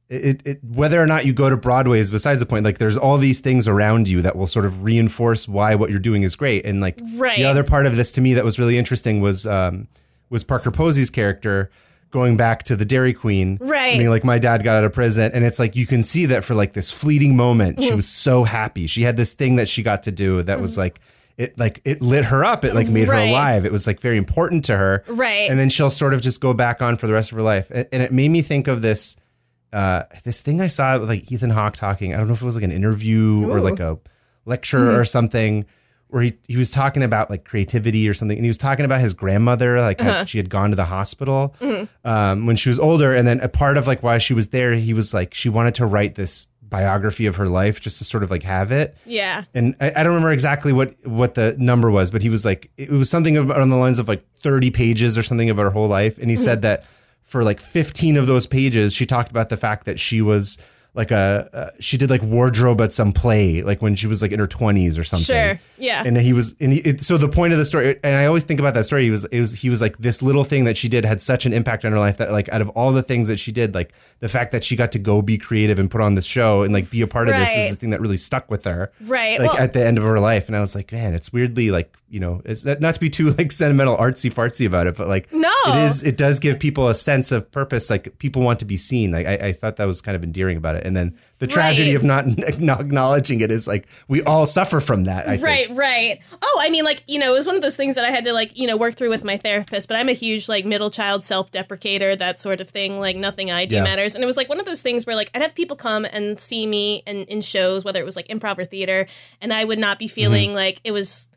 [0.08, 2.98] it, it whether or not you go to Broadway is besides the point like there's
[2.98, 6.36] all these things around you that will sort of reinforce why what you're doing is
[6.36, 7.38] great and like Right.
[7.38, 9.88] the other part of this to me that was really interesting was um
[10.30, 11.70] was Parker Posey's character
[12.12, 13.96] going back to the Dairy Queen Right.
[13.96, 15.32] I mean, like my dad got out of prison.
[15.34, 17.90] And it's like you can see that for like this fleeting moment Mm-hmm.
[17.90, 18.88] she was so happy.
[18.88, 21.00] She had this thing that she got to do that was like
[21.38, 22.64] it like it lit her up.
[22.64, 23.26] It like made Right.
[23.26, 23.66] her alive.
[23.66, 25.04] It was like very important to her.
[25.08, 25.50] Right.
[25.50, 27.70] and then she'll sort of just go back on for the rest of her life.
[27.74, 29.18] And, and it made me think of this
[29.74, 32.14] uh this thing i saw with like ethan hawke talking.
[32.14, 34.00] I don't know if it was like an interview or like a
[34.46, 35.66] lecture or something
[36.16, 39.02] where he, he was talking about like creativity or something and he was talking about
[39.02, 40.24] his grandmother like how uh-huh.
[40.24, 41.84] she had gone to the hospital mm-hmm.
[42.08, 44.76] um, when she was older and then a part of like why she was there
[44.76, 48.24] he was like she wanted to write this biography of her life just to sort
[48.24, 48.96] of like have it.
[49.06, 49.44] Yeah.
[49.54, 52.72] and I, I don't remember exactly what what the number was, but he was like
[52.78, 55.90] it was something on the lines of like thirty pages or something of her whole
[55.90, 56.62] life, and he said mm-hmm.
[56.62, 56.86] that
[57.24, 60.58] for like fifteen of those pages, she talked about the fact that she was
[60.96, 64.32] like a uh, she did like wardrobe at some play, like when she was like
[64.32, 65.26] in her twenties or something.
[65.36, 65.60] Sure.
[65.78, 66.04] Yeah.
[66.06, 68.46] And he was, and he, it, so the point of the story, and I always
[68.46, 69.04] think about that story.
[69.04, 71.46] He was, it was, he was like this little thing that she did had such
[71.46, 73.76] an impact on her life that, like, out of all the things that she did,
[73.76, 76.64] like the fact that she got to go be creative and put on this show
[76.64, 78.92] and like be a part of this is the thing that really stuck with her,
[79.02, 79.38] Right.
[79.40, 81.72] Like Well- at the end of her life, and I was like, man, it's weirdly
[81.72, 84.96] like, you know, it's not not to be too like sentimental, artsy fartsy about it,
[84.96, 85.52] but like, No.
[85.68, 87.90] it is, it does give people a sense of purpose.
[87.90, 89.12] Like people want to be seen.
[89.12, 91.90] Like I, I thought that was kind of endearing about it, and then the tragedy
[91.90, 91.96] Right.
[91.98, 95.28] of not, not acknowledging it is like we all suffer from that.
[95.28, 95.44] I think.
[95.44, 96.20] Right, right.
[96.42, 98.24] Oh, I mean, like, you know, it was one of those things that I had
[98.26, 100.90] to, like, you know, work through with my therapist, but I'm a huge, like, middle
[100.90, 103.00] child self deprecator, that sort of thing.
[103.00, 103.84] Like, nothing I do Yeah.
[103.84, 104.16] matters.
[104.16, 106.40] And it was like one of those things where, like, I'd have people come and
[106.40, 109.08] see me in, in shows, whether it was like improv or theater,
[109.42, 110.56] and I would not be feeling Mm-hmm.
[110.56, 111.28] like it was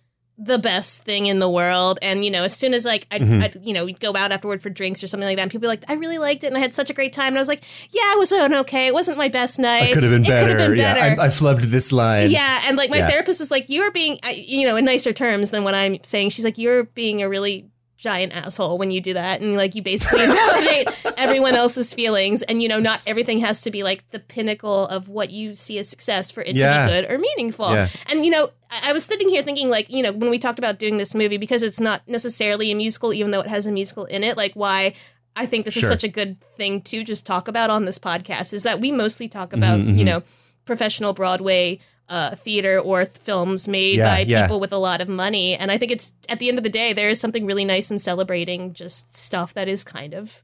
[0.41, 1.99] the best thing in the world.
[2.01, 3.43] And, you know, as soon as, like, I'd, Mm-hmm.
[3.43, 5.63] I'd, you know, we'd go out afterward for drinks or something like that, and people
[5.63, 7.29] be like, I really liked it, and I had such a great time.
[7.29, 8.87] And I was like, yeah, it was an okay.
[8.87, 9.91] It wasn't my best night.
[9.91, 10.59] I could have been It could better.
[10.59, 11.01] have been better.
[11.01, 12.31] Yeah, I, I flubbed this line.
[12.31, 13.09] Yeah, and like my Yeah.
[13.11, 16.31] therapist is like, you are being, you know, in nicer terms than what I'm saying.
[16.31, 17.67] She's like, you're being a really
[17.99, 20.89] giant asshole when you do that, and like you basically invalidate
[21.19, 25.09] everyone else's feelings, and you know, not everything has to be like the pinnacle of
[25.11, 26.87] what you see as success for it Yeah.
[26.87, 27.71] to be good or meaningful.
[27.75, 27.89] Yeah.
[28.07, 30.59] And you know, I I was sitting here thinking, like, you know, when we talked
[30.61, 33.73] about doing this movie because it's not necessarily a musical, even though it has a
[33.73, 34.95] musical in it, like why.
[35.37, 35.85] I think this Sure.
[35.85, 38.91] is such a good thing to just talk about on this podcast is that we
[38.91, 40.23] mostly talk about, Mm-hmm, you know,
[40.65, 41.79] professional Broadway
[42.09, 44.43] uh, theater or th- films made Yeah, by yeah.
[44.47, 45.55] people with a lot of money.
[45.57, 47.91] And I think it's at the end of the day, there is something really nice
[47.91, 50.43] in celebrating just stuff that is kind of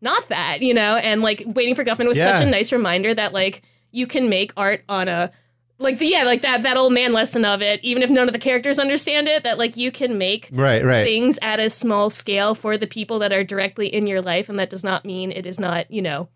[0.00, 0.96] not that, you know?
[0.96, 4.52] And like Waiting for Guffman was such a nice reminder that like you can make
[4.56, 5.30] art on a
[5.78, 8.32] like the, yeah, like that that old man lesson of it, even if none of
[8.32, 11.04] the characters understand it, that like you can make Right, right.
[11.04, 14.58] things at a small scale for the people that are directly in your life, and
[14.60, 16.28] that does not mean it is not, you know,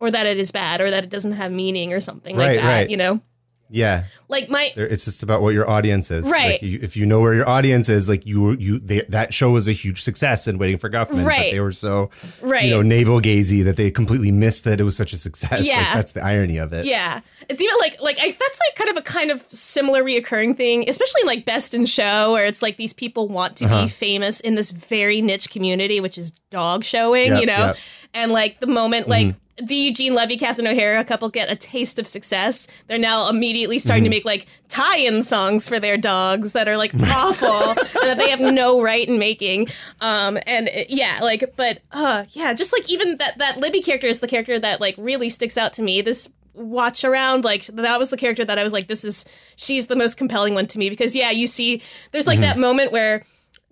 [0.00, 2.60] or that it is bad, or that it doesn't have meaning, or something Right, like
[2.62, 2.74] that.
[2.74, 2.90] right.
[2.90, 3.20] You know,
[3.68, 4.04] Yeah.
[4.28, 6.30] like my It's just about what your audience is.
[6.30, 6.52] Right.
[6.52, 9.50] Like you, if you know where your audience is, like you, you, they, that show
[9.50, 11.24] was a huge success in Waiting for Guffman.
[11.26, 11.38] Right.
[11.38, 12.10] But they were so,
[12.42, 12.64] right.
[12.64, 15.66] you know, navel gazy that they completely missed that it was such a success.
[15.66, 15.76] Yeah.
[15.78, 16.86] Like that's the irony of it.
[16.86, 17.20] Yeah.
[17.48, 20.88] It's even like like I, that's like kind of a kind of similar reoccurring thing,
[20.88, 23.82] especially in like Best in Show, where it's like these people want to Uh-huh.
[23.82, 27.76] be famous in this very niche community, which is dog showing, Yep, you know, yep.
[28.14, 29.28] and like the moment like.
[29.28, 29.38] Mm-hmm.
[29.62, 32.68] The Eugene Levy, Catherine O'Hara couple get a taste of success.
[32.88, 34.10] They're now immediately starting Mm-hmm.
[34.12, 38.28] to make like tie-in songs for their dogs that are like awful and that they
[38.28, 39.68] have no right in making.
[40.02, 44.06] Um, and it- yeah, like, but uh, yeah, just like even that that Libby character
[44.08, 46.02] is the character that like really sticks out to me.
[46.02, 49.26] This watch around like that was the character that I was like this is
[49.56, 51.82] she's the most compelling one to me because yeah you see
[52.12, 53.22] there's like that moment where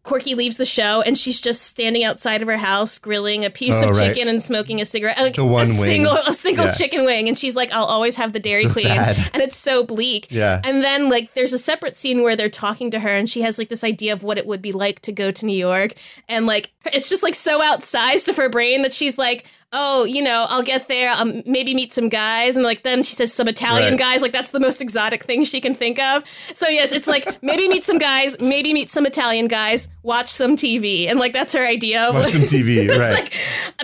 [0.05, 3.75] Corky leaves the show and she's just standing outside of her house grilling a piece
[3.83, 4.15] Oh, of right.
[4.15, 5.19] chicken and smoking a cigarette.
[5.19, 5.77] Like, The one a wing.
[6.05, 6.73] single a single Yeah.
[6.73, 9.17] chicken wing, and she's like, "I'll always have the Dairy So Queen," sad.
[9.33, 10.27] and it's so bleak.
[10.31, 10.61] Yeah.
[10.63, 13.59] And then like there's a separate scene where they're talking to her, and she has
[13.59, 15.95] like this idea of what it would be like to go to New York,
[16.29, 19.45] and like it's just like so outsized of her brain that she's like.
[19.77, 21.13] Oh, you know, I'll get there.
[21.13, 23.99] Um, maybe meet some guys, and like then she says some Italian Right.
[23.99, 24.23] guys.
[24.23, 26.23] Like that's the most exotic thing she can think of.
[26.55, 30.55] So yes, it's like maybe meet some guys, maybe meet some Italian guys, watch some
[30.55, 32.05] TV, and like that's her idea.
[32.05, 33.13] Of Watch some TV, right?
[33.13, 33.33] like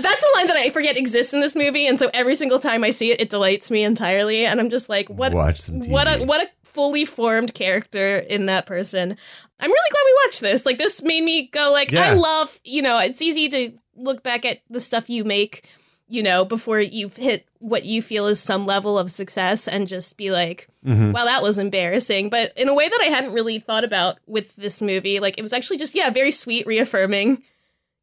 [0.01, 2.85] that's a line that I forget exists in this movie, and so every single time
[2.85, 5.33] I see it, it delights me entirely, and I'm just like, what?
[5.33, 9.17] Watch some What a what a fully formed character in that person.
[9.59, 10.65] I'm really glad we watched this.
[10.65, 12.61] Like this made me go like, I love.
[12.65, 15.69] You know, it's easy to look back at the stuff you make.
[16.11, 20.17] You know, before you've hit what you feel is some level of success, and just
[20.19, 21.13] be like, Mm-hmm.
[21.13, 22.31] wow, that was embarrassing.
[22.31, 25.43] But in a way that I hadn't really thought about with this movie, like it
[25.43, 27.43] was actually just yeah, very sweet, reaffirming.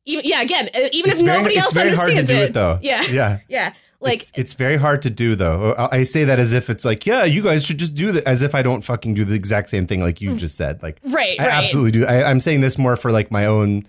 [0.06, 2.30] Even yeah, again, uh, even It's if very- nobody it's else very hard to understands
[2.30, 2.80] do it, though.
[2.82, 3.40] Yeah, Yeah.
[3.50, 3.74] yeah.
[4.00, 5.74] Like it's, it's very hard to do though.
[5.76, 8.26] I I say that as if it's like, yeah, you guys should just do that.
[8.28, 10.84] As if I don't fucking do the exact same thing like you just said.
[10.84, 11.54] Like, Right, I right.
[11.56, 12.06] absolutely do.
[12.06, 13.88] I, I'm saying this more for like my own,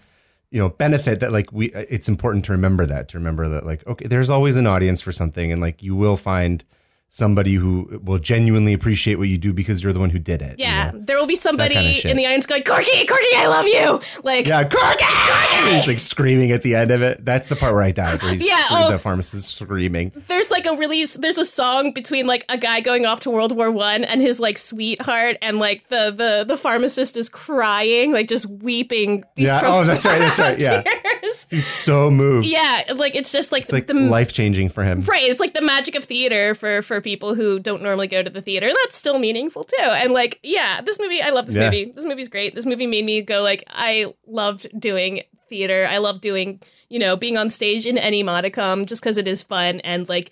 [0.51, 1.21] you know, benefit.
[1.21, 4.31] That like we, uh, it's important to remember that to remember that like, okay, there's
[4.31, 6.65] always an audience for something, and like you will find
[7.11, 10.59] somebody who will genuinely appreciate what you do because you're the one who did it.
[10.59, 11.01] you yeah, know?
[11.01, 14.47] there will be somebody kinda in the audience going, "Corky, Corky, I love you!" Like,
[14.47, 15.75] Yeah, Corky!
[15.75, 17.25] He's like screaming at the end of it.
[17.25, 18.23] That's the part where I died.
[18.23, 18.91] Where he's Yeah, oh.
[18.91, 20.13] the pharmacist screaming.
[20.29, 23.57] there's like a really there's a song between like a guy going off to World
[23.57, 28.29] War One and his like sweetheart, and like the the the pharmacist is crying, like
[28.29, 29.25] just weeping.
[29.35, 29.63] These Yeah.
[29.65, 30.19] Oh, that's right.
[30.19, 30.59] That's right.
[30.59, 30.83] Yeah.
[30.83, 31.47] tears.
[31.51, 32.47] He's so moved.
[32.47, 35.03] Yeah, like it's just like, It's like the life changing for him.
[35.03, 38.31] Right, it's like the magic of theater for for people who don't normally go to
[38.31, 38.69] the theater.
[38.69, 39.77] That's still meaningful too.
[39.81, 41.65] And like, yeah, this movie, I love this Yeah.
[41.67, 41.93] movie.
[41.95, 42.55] This movie's great.
[42.55, 45.87] This movie made me go like, I loved doing theater.
[45.89, 49.43] I love doing, you know, being on stage in any modicum just because it is
[49.43, 50.31] fun and like,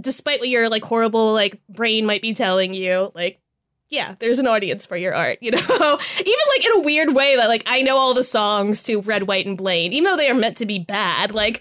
[0.00, 3.40] despite what your like horrible like brain might be telling you, like.
[3.92, 5.58] Yeah, there's an audience for your art, you know?
[5.58, 9.24] Even like in a weird way that like I know all the songs to Red,
[9.26, 11.60] White, and Blaine, even though they are meant to be bad, like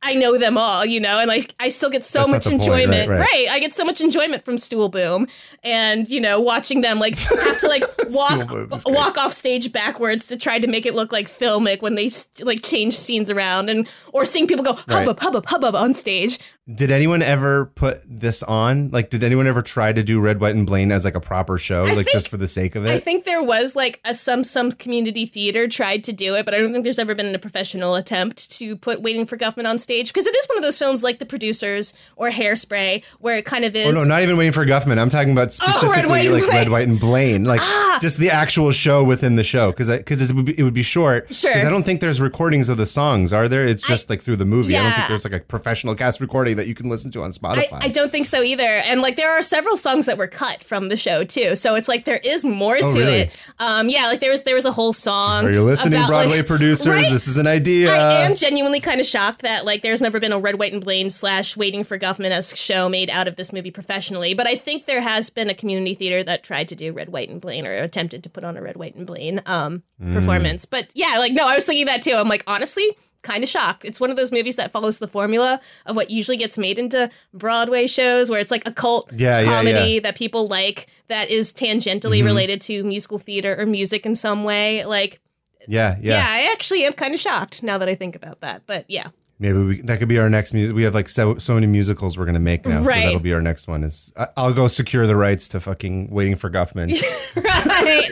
[0.00, 2.50] I know them all, you know, and like I still get so That's much the
[2.50, 3.10] point, enjoyment.
[3.10, 3.46] right, right.
[3.50, 5.26] I get so much enjoyment from Stool Boom,
[5.64, 8.48] and you know, watching them like have to like walk
[8.86, 12.10] walk off stage backwards to try to make it look like filmic when they
[12.44, 14.88] like change scenes around, and or seeing people go Right.
[15.06, 16.38] hubbub hubbub hubbub on stage.
[16.72, 18.90] Did anyone ever put this on?
[18.90, 21.56] Like, did anyone ever try to do Red, White, and Blaine as like a proper
[21.58, 22.90] show, like think- just for the sake of it?
[22.90, 26.54] I think there was like a some some community theater tried to do it, but
[26.54, 29.78] I don't think there's ever been a professional attempt to put Waiting for Guffman on
[29.78, 33.44] stage because it is one of those films like The Producers or Hairspray where it
[33.44, 33.88] kind of is.
[33.88, 34.98] oh no, not even waiting for Guffman.
[34.98, 36.50] I'm talking about Red, specifically White, and like Blaine.
[36.52, 36.56] Ah.
[36.58, 37.60] Red, White, and Blaine, like
[38.00, 40.82] just the actual show within the show, because because it would be, it would be
[40.82, 41.32] short.
[41.34, 41.50] Sure.
[41.52, 43.66] Because I don't think there's recordings of the songs, are there?
[43.66, 44.76] It's just like through the movie.
[44.76, 47.30] I don't think there's like a professional cast recording that you can listen to on
[47.30, 47.68] Spotify.
[47.82, 48.62] I don't think so either.
[48.62, 51.56] And like there are several songs that were cut from the show too.
[51.56, 53.12] So it's like there is more to Oh, really?
[53.22, 53.46] it.
[53.58, 55.44] Um yeah, like there was there was a whole song.
[55.46, 56.86] Are you listening, about, Broadway like- producers?
[56.98, 57.10] Right?
[57.10, 57.92] This is an idea.
[57.92, 60.82] I am genuinely kind of shocked that like there's never been a Red, White, and
[60.84, 64.34] Blaine slash Waiting for Guffman esque show made out of this movie professionally.
[64.34, 67.28] But I think there has been a community theater that tried to do Red, White,
[67.28, 70.14] and Blaine or attempted to put on a Red, White, and Blaine um, Mm.
[70.14, 70.64] performance.
[70.64, 72.12] But yeah, like no, I was thinking that too.
[72.14, 72.84] I'm like honestly.
[73.22, 73.84] Kind of shocked.
[73.84, 77.10] It's one of those movies that follows the formula of what usually gets made into
[77.34, 79.84] Broadway shows, where it's like a cult Yeah, yeah, comedy yeah.
[79.86, 80.02] Mm-hmm.
[80.04, 84.84] that people like that is tangentially related to musical theater or music in some way.
[84.84, 85.20] Like,
[85.66, 88.62] yeah, yeah, yeah, I actually am kind of shocked now that I think about that.
[88.66, 89.08] But yeah,
[89.40, 90.74] Maybe we, that could be our next music.
[90.74, 93.40] We have like so so many musicals we're gonna make now, so that'll be our
[93.40, 93.84] next one.
[93.84, 96.90] Is I, I'll go secure the rights to fucking waiting for Guffman.
[97.36, 98.10] right.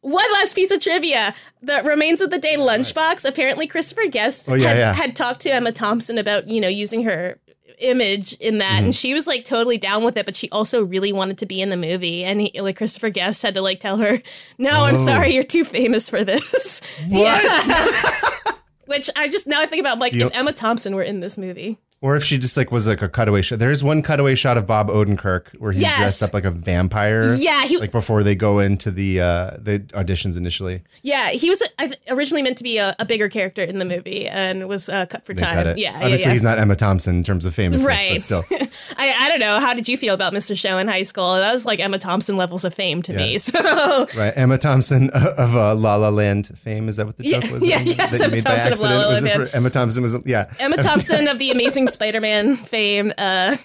[0.00, 3.26] One last piece of trivia: the remains of the day lunchbox.
[3.28, 4.92] Apparently, Christopher Guest Oh, yeah, had, yeah.
[4.94, 7.38] had talked to Emma Thompson about you know using her
[7.80, 8.84] image in that, Mm-hmm.
[8.84, 10.24] and she was like totally down with it.
[10.26, 13.42] But she also really wanted to be in the movie, and he, like Christopher Guest
[13.42, 14.20] had to like tell her,
[14.58, 15.04] "No, I'm Oh.
[15.04, 18.30] sorry, you're too famous for this." What?
[18.86, 21.36] Which I just now I think about like You- if Emma Thompson were in this
[21.38, 21.78] movie.
[22.00, 23.58] Or if she just like was like a cutaway shot.
[23.58, 25.98] There's one cutaway shot of Bob Odenkirk where he's Yes.
[25.98, 27.34] dressed up like a vampire.
[27.34, 30.82] Yeah, he like before they go into the uh the auditions initially.
[31.02, 31.62] yeah he was
[32.10, 35.24] originally meant to be a, a bigger character in the movie and was uh, cut
[35.24, 35.54] for They time.
[35.54, 35.78] cut.
[35.78, 36.32] Yeah, yeah, Obviously yeah.
[36.34, 38.12] he's not Emma Thompson in terms of famousness, Right.
[38.16, 38.44] but still.
[38.98, 39.58] I, I don't know.
[39.60, 40.58] How did you feel about Mr.
[40.58, 41.36] Show in high school?
[41.36, 43.38] That was like Emma Thompson levels of fame to me.
[43.44, 44.32] So Right.
[44.36, 46.88] Emma Thompson of uh, La La Land fame.
[46.90, 47.66] Is that what the Yeah, joke was?
[47.68, 49.08] yeah, that yes, Emma Thompson of La La accident?
[49.08, 49.50] Was it Land.
[49.50, 50.52] for- Emma Thompson was yeah.
[50.60, 53.12] Emma Thompson of the Amazing Spider-Man fame.
[53.16, 53.56] Uh,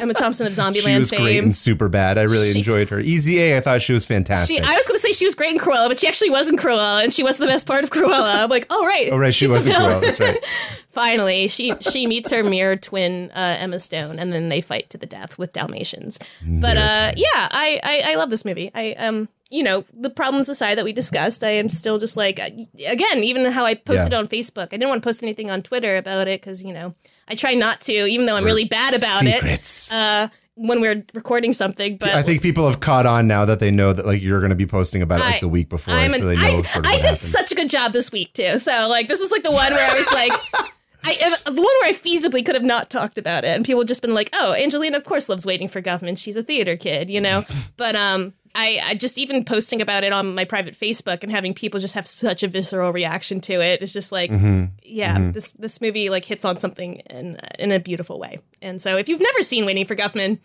[0.00, 1.20] Emma Thompson of Zombieland She was fame.
[1.22, 2.18] great and super bad.
[2.18, 3.00] I really She- enjoyed her.
[3.00, 4.58] Easy A, I thought she was fantastic.
[4.58, 6.60] She, I was going to say she was great in Cruella, but she actually wasn't
[6.60, 8.44] Cruella, and she was the best part of Cruella.
[8.44, 9.74] I'm like, oh right, oh right, she wasn't.
[9.76, 10.00] Cruella.
[10.00, 10.38] That's right.
[10.90, 14.98] Finally, she she meets her mirror twin uh, Emma Stone, and then they fight to
[14.98, 16.18] the death with Dalmatians.
[16.44, 18.70] But uh, yeah, I, I I love this movie.
[18.74, 22.38] I um you know the problems aside that we discussed, I am still just like
[22.40, 22.48] uh,
[22.86, 24.18] again even how I posted Yeah.
[24.18, 24.64] on Facebook.
[24.68, 26.94] I didn't want to post anything on Twitter about it because you know
[27.28, 29.90] I try not to, even though I'm really bad about Secrets.
[29.90, 31.96] it uh, when we're recording something.
[31.96, 34.50] But I think people have caught on now that they know that like you're going
[34.50, 36.84] to be posting about it like I- the week before, so they know I, sort
[36.84, 37.18] of I did happened.
[37.18, 38.58] such a good job this week too.
[38.58, 40.32] So like this is like the one where I was like.
[41.04, 44.02] I, the one where I feasibly could have not talked about it, and people just
[44.02, 46.18] been like, "Oh, Angelina, of course, loves waiting for Guffman.
[46.18, 47.44] She's a theater kid, you know."
[47.76, 51.54] but um, I, I just even posting about it on my private Facebook and having
[51.54, 53.82] people just have such a visceral reaction to it.
[53.82, 54.64] It's just like, Mm-hmm.
[54.82, 58.40] yeah, this this movie like hits on something in in a beautiful way.
[58.62, 60.38] And so, if you've never seen Waiting for Guffman,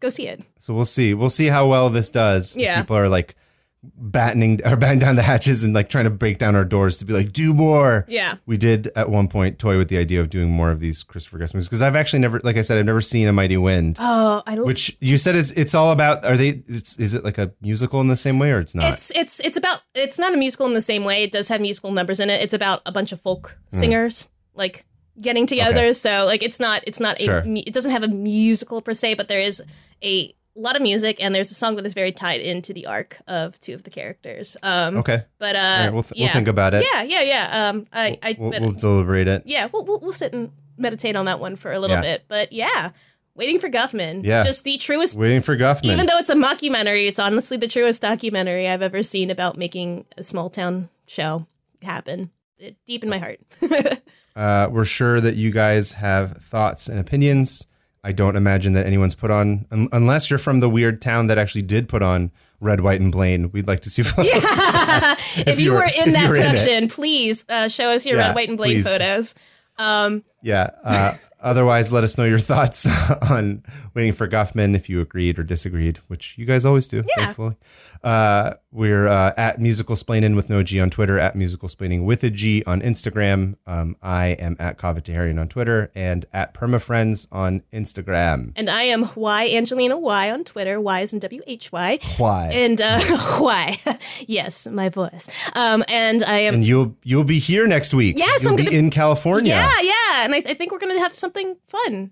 [0.00, 0.42] go see it.
[0.58, 1.14] So we'll see.
[1.14, 2.56] We'll see how well this does.
[2.56, 2.80] Yeah.
[2.80, 3.36] people are like
[3.96, 7.04] battening or batting down the hatches and like trying to break down our doors to
[7.04, 8.04] be like, do more.
[8.08, 8.36] Yeah.
[8.46, 11.38] We did at one point toy with the idea of doing more of these Christopher
[11.38, 13.96] Guest movies because I've actually never, like I said, I've never seen A Mighty Wind.
[14.00, 16.24] Oh, I Which you said is it's all about?
[16.24, 16.62] Are they?
[16.66, 18.92] It's is it like a musical in the same way or it's not?
[18.92, 21.22] It's it's it's about it's not a musical in the same way.
[21.22, 22.42] It does have musical numbers in it.
[22.42, 24.84] It's about a bunch of folk singers like
[25.20, 25.72] getting together.
[25.72, 25.78] Hmm.
[25.78, 25.92] Okay.
[25.92, 27.38] So like it's not it's not Sure.
[27.40, 29.62] a it doesn't have a musical per se, but there is
[30.02, 33.18] a lot of music and there's a song that is very tied into the arc
[33.26, 34.56] of two of the characters.
[34.62, 35.22] Um okay.
[35.38, 36.26] but uh right, we'll, th- yeah.
[36.26, 36.86] we'll think about it.
[36.92, 37.68] Yeah, yeah, yeah.
[37.70, 39.42] Um I I We'll, we'll deliberate it.
[39.46, 42.02] yeah, we'll, we'll we'll sit and meditate on that one for a little Yeah.
[42.02, 42.24] bit.
[42.28, 42.90] But yeah,
[43.36, 44.24] Waiting for Guffman.
[44.24, 44.44] Yeah.
[44.44, 45.86] Just the truest Waiting for Guffman.
[45.86, 50.04] even though it's a mockumentary, it's honestly the truest documentary I've ever seen about making
[50.16, 51.46] a small town show
[51.82, 52.30] happen.
[52.58, 53.40] It, deep in my heart.
[54.36, 57.68] Uh, we're sure that you guys have thoughts and opinions.
[58.04, 61.38] I don't imagine that anyone's put on, un- unless you're from the weird town that
[61.38, 62.30] actually did put on
[62.60, 63.50] Red, White, and Blaine.
[63.50, 64.26] We'd like to see photos.
[64.26, 65.14] Yeah.
[65.46, 68.16] if, you you were, were- in that were in production, please uh, show us your
[68.18, 68.88] Yeah, red, white, and Blaine please.
[68.88, 69.34] photos.
[69.78, 70.70] Um, Yeah.
[70.84, 72.86] Uh, otherwise, let us know your thoughts
[73.30, 73.62] on
[73.94, 77.24] Waiting for Guffman if you agreed or disagreed, which you guys always do, Yeah.
[77.26, 77.56] thankfully.
[78.02, 82.22] Uh, we're uh, at Musical Splaining with no G on Twitter, at Musical Splaining with
[82.24, 83.54] a G on Instagram.
[83.66, 88.52] Um, I am at Kaveh Taherian on Twitter and at Permafriends on Instagram.
[88.56, 90.80] and I am Y Angelina Y on Twitter.
[90.80, 91.98] Y is in W H Y.
[92.18, 92.50] Why?
[92.52, 93.00] And uh,
[93.40, 93.78] Y,
[94.26, 95.30] yes, my voice.
[95.54, 98.18] Um, and I am and you'll you'll be here next week.
[98.18, 99.52] Yes, you'll I'm be gonna- in California.
[99.54, 102.10] Yeah, yeah, and I, I think we're gonna have something fun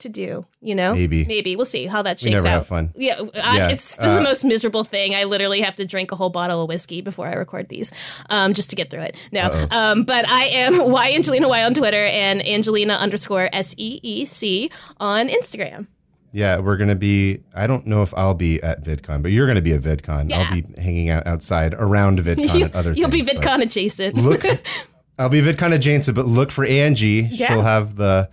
[0.00, 0.46] to do.
[0.60, 1.24] You know, Maybe.
[1.24, 2.50] maybe we'll see how that shakes out.
[2.50, 2.92] have fun.
[2.94, 5.14] Yeah, I, Yeah, it's this is uh, the most miserable thing.
[5.14, 7.92] I literally have to drink a whole bottle of whiskey before I record these,
[8.28, 9.16] um, just to get through it.
[9.32, 14.00] No, um, but I am Y Angelina Y on Twitter and Angelina underscore S E
[14.02, 15.86] E C on Instagram.
[16.32, 17.40] Yeah, we're gonna be.
[17.54, 20.30] I don't know if I'll be at VidCon, but you're gonna be at VidCon.
[20.30, 20.38] Yeah.
[20.38, 22.92] I'll be hanging out outside around VidCon You, at other.
[22.92, 24.14] you'll be things, but VidCon adjacent.
[24.16, 24.44] Look,
[25.18, 27.28] I'll be VidCon adjacent, but look for Angie.
[27.32, 27.48] Yeah.
[27.48, 28.30] She'll have the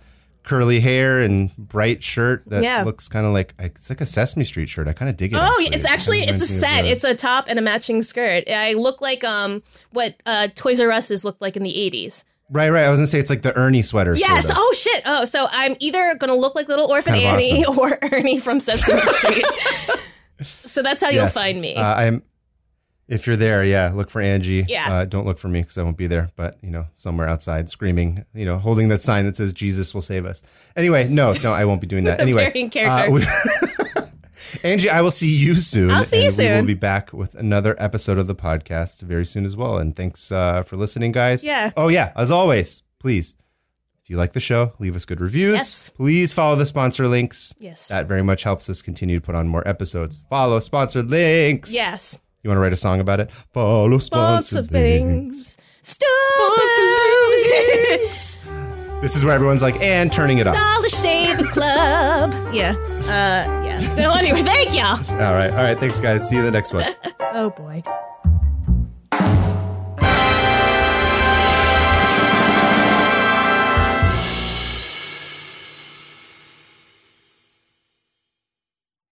[0.48, 2.82] curly hair and bright shirt that Yeah.
[2.82, 4.88] looks kind of like it's like a Sesame Street shirt.
[4.88, 5.38] I kind of dig it.
[5.40, 6.84] Oh, yeah, it's actually It it's a reminds me of set.
[6.86, 8.44] It's a top and a matching skirt.
[8.50, 12.24] I look like um what uh, Toys R Us's looked like in the eighties.
[12.50, 12.84] right, right.
[12.84, 14.14] I was gonna say it's like the Ernie sweater.
[14.16, 14.46] Yes.
[14.46, 14.62] Sort of.
[14.64, 15.02] Oh shit.
[15.04, 19.44] Oh, so I'm either gonna look like little orphan Annie or Ernie from Sesame Street.
[20.64, 21.34] so that's how Yes.
[21.34, 21.74] you'll find me.
[21.76, 22.22] Uh, I'm.
[23.08, 24.66] If you're there, yeah, look for Angie.
[24.68, 24.92] Yeah.
[24.92, 26.30] Uh, don't look for me because I won't be there.
[26.36, 30.02] But you know, somewhere outside, screaming, you know, holding that sign that says "Jesus will
[30.02, 30.42] save us."
[30.76, 32.20] Anyway, no, no, I won't be doing that.
[32.20, 32.44] Anyway,
[32.84, 33.24] uh, we-
[34.64, 35.90] Angie, I will see you soon.
[35.90, 39.24] I'll see you and We will be back with another episode of the podcast very
[39.26, 39.78] soon as well.
[39.78, 41.42] And thanks uh, for listening, guys.
[41.44, 41.70] Yeah.
[41.76, 43.36] Oh yeah, as always, please.
[44.02, 45.56] If you like the show, leave us good reviews.
[45.56, 45.90] Yes.
[45.90, 47.54] Please follow the sponsor links.
[47.58, 47.88] Yes.
[47.88, 50.18] That very much helps us continue to put on more episodes.
[50.30, 51.74] Follow sponsored links.
[51.74, 52.18] yes.
[52.42, 53.30] You want to write a song about it?
[53.30, 55.56] Follow Sponsor things.
[55.82, 56.08] Stupid.
[59.00, 60.54] This is where everyone's like, and turning it off.
[60.54, 62.32] Dollar Shave Club.
[62.52, 62.74] Yeah.
[63.04, 63.64] Uh.
[63.64, 63.80] Yeah.
[63.96, 64.98] Well, anyway, thank y'all.
[65.12, 65.50] All right.
[65.50, 65.78] All right.
[65.78, 66.28] Thanks, guys.
[66.28, 66.84] See you in the next one.
[67.30, 67.82] Oh boy.